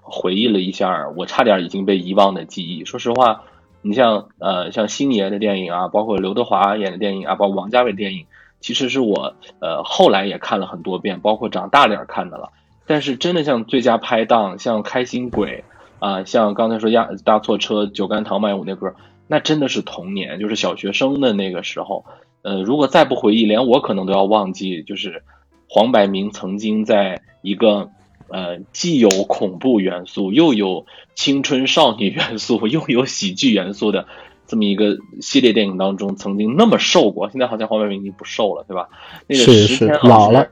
[0.00, 2.84] 回忆了一下我差点已经被遗忘的记忆。
[2.84, 3.44] 说实话，
[3.84, 8.26] 你像呃像星爷的电影啊，包括刘德华演的电影啊，包括王家卫电影。
[8.60, 12.48] 其实是我，呃，后来也看了很多遍，包括长大点看的了。
[12.86, 15.64] 但是真的像最佳拍档，像开心鬼，
[15.98, 18.94] 啊，像刚才说压搭错车、酒干倘卖无那歌，
[19.26, 22.06] 那真的是童年，就是小学生的那个时候。
[22.40, 25.22] 呃，如果再不回忆，连我可能都要忘记，就是
[25.68, 27.90] 黄百鸣曾经在一个，
[28.34, 34.08] 呃，既有恐怖元素，又有青春少女元素， 又有喜剧元素的。
[34.48, 38.88] 这么一个系列电影当中，曾经那么瘦过，现在好像黄百鸣已经不瘦了，对吧？
[39.28, 40.50] 那个石天老师，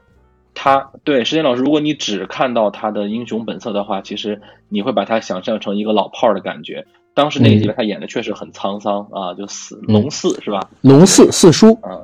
[0.55, 6.87] 他对石天老师，如果你只看到他的英雄本色的话，其实你会把他想象成一个老炮儿的感觉。
[7.15, 10.71] 当时那个里面他演的确实很沧桑啊，就四龙四是吧？
[10.83, 11.99] 龙四四叔，啊，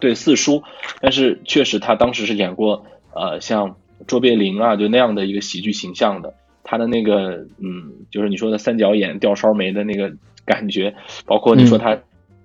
[0.00, 0.64] 对四叔。
[1.00, 2.84] 但是确实他当时是演过
[3.14, 3.76] 呃像
[4.06, 6.34] 卓别林啊，就那样的一个喜剧形象的。
[6.62, 10.12] 他的那个嗯，就是你说的三角眼、吊梢眉的那个。
[10.46, 10.94] 感觉，
[11.24, 11.98] 包括你说他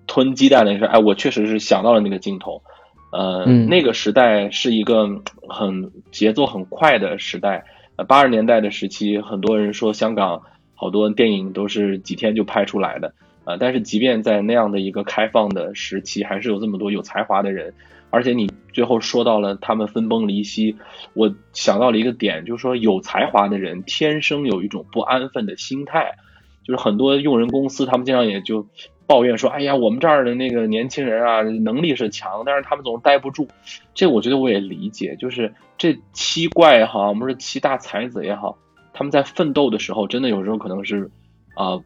[0.07, 2.61] 吞鸡蛋那事，哎，我确实是想到了那个镜头。
[3.11, 7.65] 呃，那个时代是一个很节奏很快的时代。
[7.97, 10.43] 呃，八十年代的时期，很多人说香港
[10.75, 13.13] 好多电影都是几天就拍出来的。
[13.43, 17.73] 呃，但是即便在那样的一个开放的时期，还是有这么多有才华的人
[18.11, 20.75] 而且你最后说到了他们分崩离析，
[21.13, 26.15] 我想到了一个点，就是说有才华的人天生有一种不安分的心态，
[26.63, 28.67] 就是很多用人公司他们经常也就
[29.05, 33.47] 抱怨说，哎呀，我们这儿的那个年轻人啊，能力是强，但是他们总是待不住。
[33.93, 38.57] 这我觉得我也理解，就是这七怪也好，我们说七大才子也好，
[38.93, 41.09] 他们在奋斗的时候，真的有时候可能是
[41.55, 41.79] 啊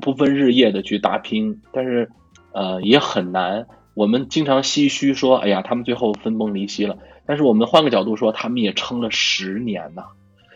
[0.00, 2.10] 不分日夜的去打拼，但是
[2.52, 3.66] 呃也很难。
[3.96, 10.04] 我们经常唏嘘说：“哎呀，他们最后分崩离析了。”但是我们换个角度说，他们也撑了十年呐。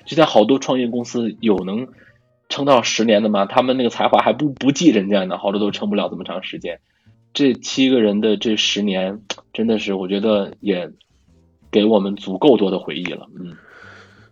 [0.05, 1.89] 就在好多创业公司有能
[2.51, 3.47] 撑到十年的吗？
[3.47, 6.81] 他们那个才华还不不济人家呢，好多都撑不了这么长时间。
[7.33, 9.23] 这七个人的这十年，
[9.55, 10.91] 真的是我觉得也
[11.71, 13.27] 给我们足够多的回忆了。
[13.41, 13.57] 嗯，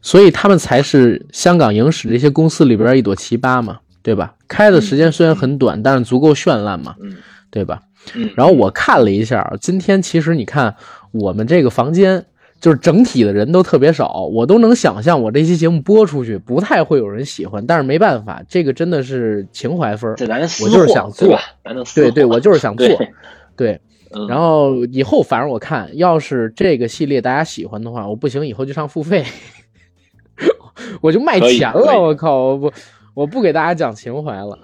[0.02, 4.35] 所以他们才是香港影史这些公司里边一朵奇葩嘛，对吧？
[4.47, 7.16] 开的时间虽然很短，但是足够绚烂嘛，嗯，
[7.51, 7.80] 对吧？
[8.14, 10.74] 嗯，然后我看了一下，今天其实你看
[11.12, 12.24] 我们这个房间，
[12.60, 21.38] 就是整体的人都特别少，我都能想象我这期节目播出去不太会有人喜欢，但是没办法，这个真的是情怀分这咱我就是想做，
[21.94, 22.86] 对对，我就是想做，
[23.56, 23.80] 对。
[24.26, 29.22] 然后以后反正我看，要是这个系列大家喜欢的话，我不行，以后就上付费，
[31.02, 32.72] 我就卖钱了，我靠，我不
[33.12, 34.58] 我不给大家讲情怀了。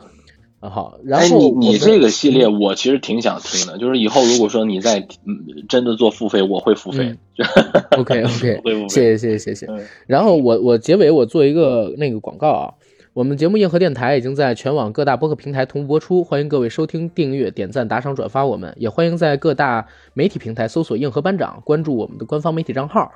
[0.70, 7.16] 好，然后你你这个系列我其实挺想听的，就是以后如果说你在嗯真的做付费，我会付费。
[7.90, 9.66] OK OK， 谢谢谢谢谢谢。
[10.06, 12.74] 然后我我结尾我做一个那个广告啊，
[13.12, 23.12] 我们节目硬核电台已经在全网各大播客平台同步播出，欢迎各位收听、订阅、点赞、打赏、转发我们，也欢迎在各大媒体平台搜索“硬核班长”，关注我们的官方媒体账号，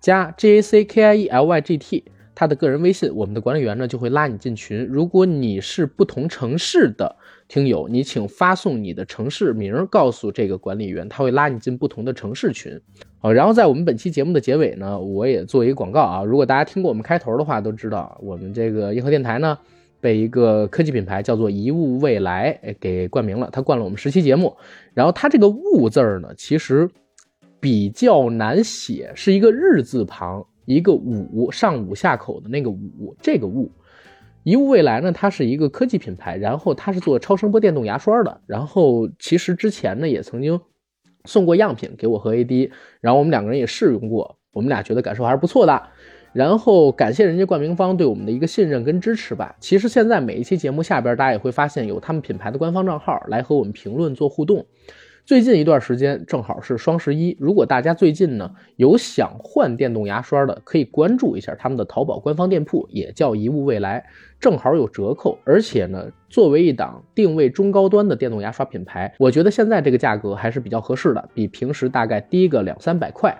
[0.00, 2.04] 加 J A C K I E L Y G T。
[2.34, 4.86] 他的个人微信，我们的管理员呢就会拉你进群。
[4.86, 7.14] 如果你是不同城市的
[7.46, 12.80] 听友，你请发送你的城市名，告诉这个管理员，他会拉你进不同的城市群。
[13.18, 16.24] 好，然后在我们本期节目的结尾呢，我也做一个广告啊。
[16.24, 19.56] 如果大家听过我们开头的话，都知道我们这个银河电台呢
[20.00, 24.56] 被一个科技品牌叫做一物未来给冠名了，他冠了我们十期节目。
[24.94, 26.88] 然后他这个物字儿呢，其实
[27.60, 30.44] 比较难写，是一个日字旁。
[30.64, 33.70] 一个五上五下口的那个五，这个物，
[34.44, 40.60] 一物未来呢，它是一个科技品牌，然后它是做超声波电动牙刷的，然后其实之前呢也曾经
[41.24, 42.70] 送过样品给我和 AD，
[43.00, 45.82] 然后我们两个人也试用过，我们俩觉得感受还是不错的，
[46.32, 49.54] 然后感谢人家冠名方对我们的一个信任跟支持吧。
[49.60, 54.64] 其实现在每一期节目下边大家也会发现有他们品牌的官方账号来和我们评论做互动。
[55.24, 64.04] 最近一段时间正好是双十一，如果大家最近呢有想换电动牙刷的，可以关注一下他们的淘宝官方店铺，也叫一物未来，
[64.40, 65.38] 正好有折扣。
[65.44, 73.38] 而且呢，作为一档定位中高端的电动牙刷品牌，我觉得现在这个价格还是比较合适的，比平时大概低个两三百块。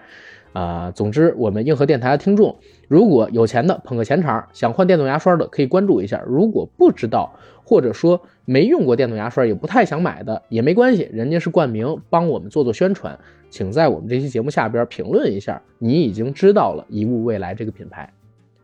[0.52, 2.56] 啊，总之，我们硬核电台的听众，
[2.86, 6.22] 如果有钱的捧个钱场，想换电动牙刷的，可以关注一下。
[6.26, 7.32] 如果不知道，
[7.64, 13.18] 或者说没用过电动牙刷，也不太想买的，也没关系，人家是冠名，帮我们做做宣传，
[13.48, 18.12] 请在我们这期节目下边评论一下，你已经知道了一物未来这个品牌。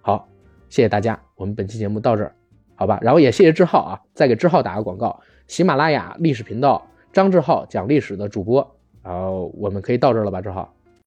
[0.03, 0.29] 好，
[0.69, 2.33] 谢谢大家，我们本期节目到这儿，
[2.75, 2.99] 好吧？
[3.01, 10.75] 然后也谢谢志浩啊，再给志浩打个广告，喜马拉雅历史频道张志浩讲历史的主播，然后我们可以到这儿了吧，志浩。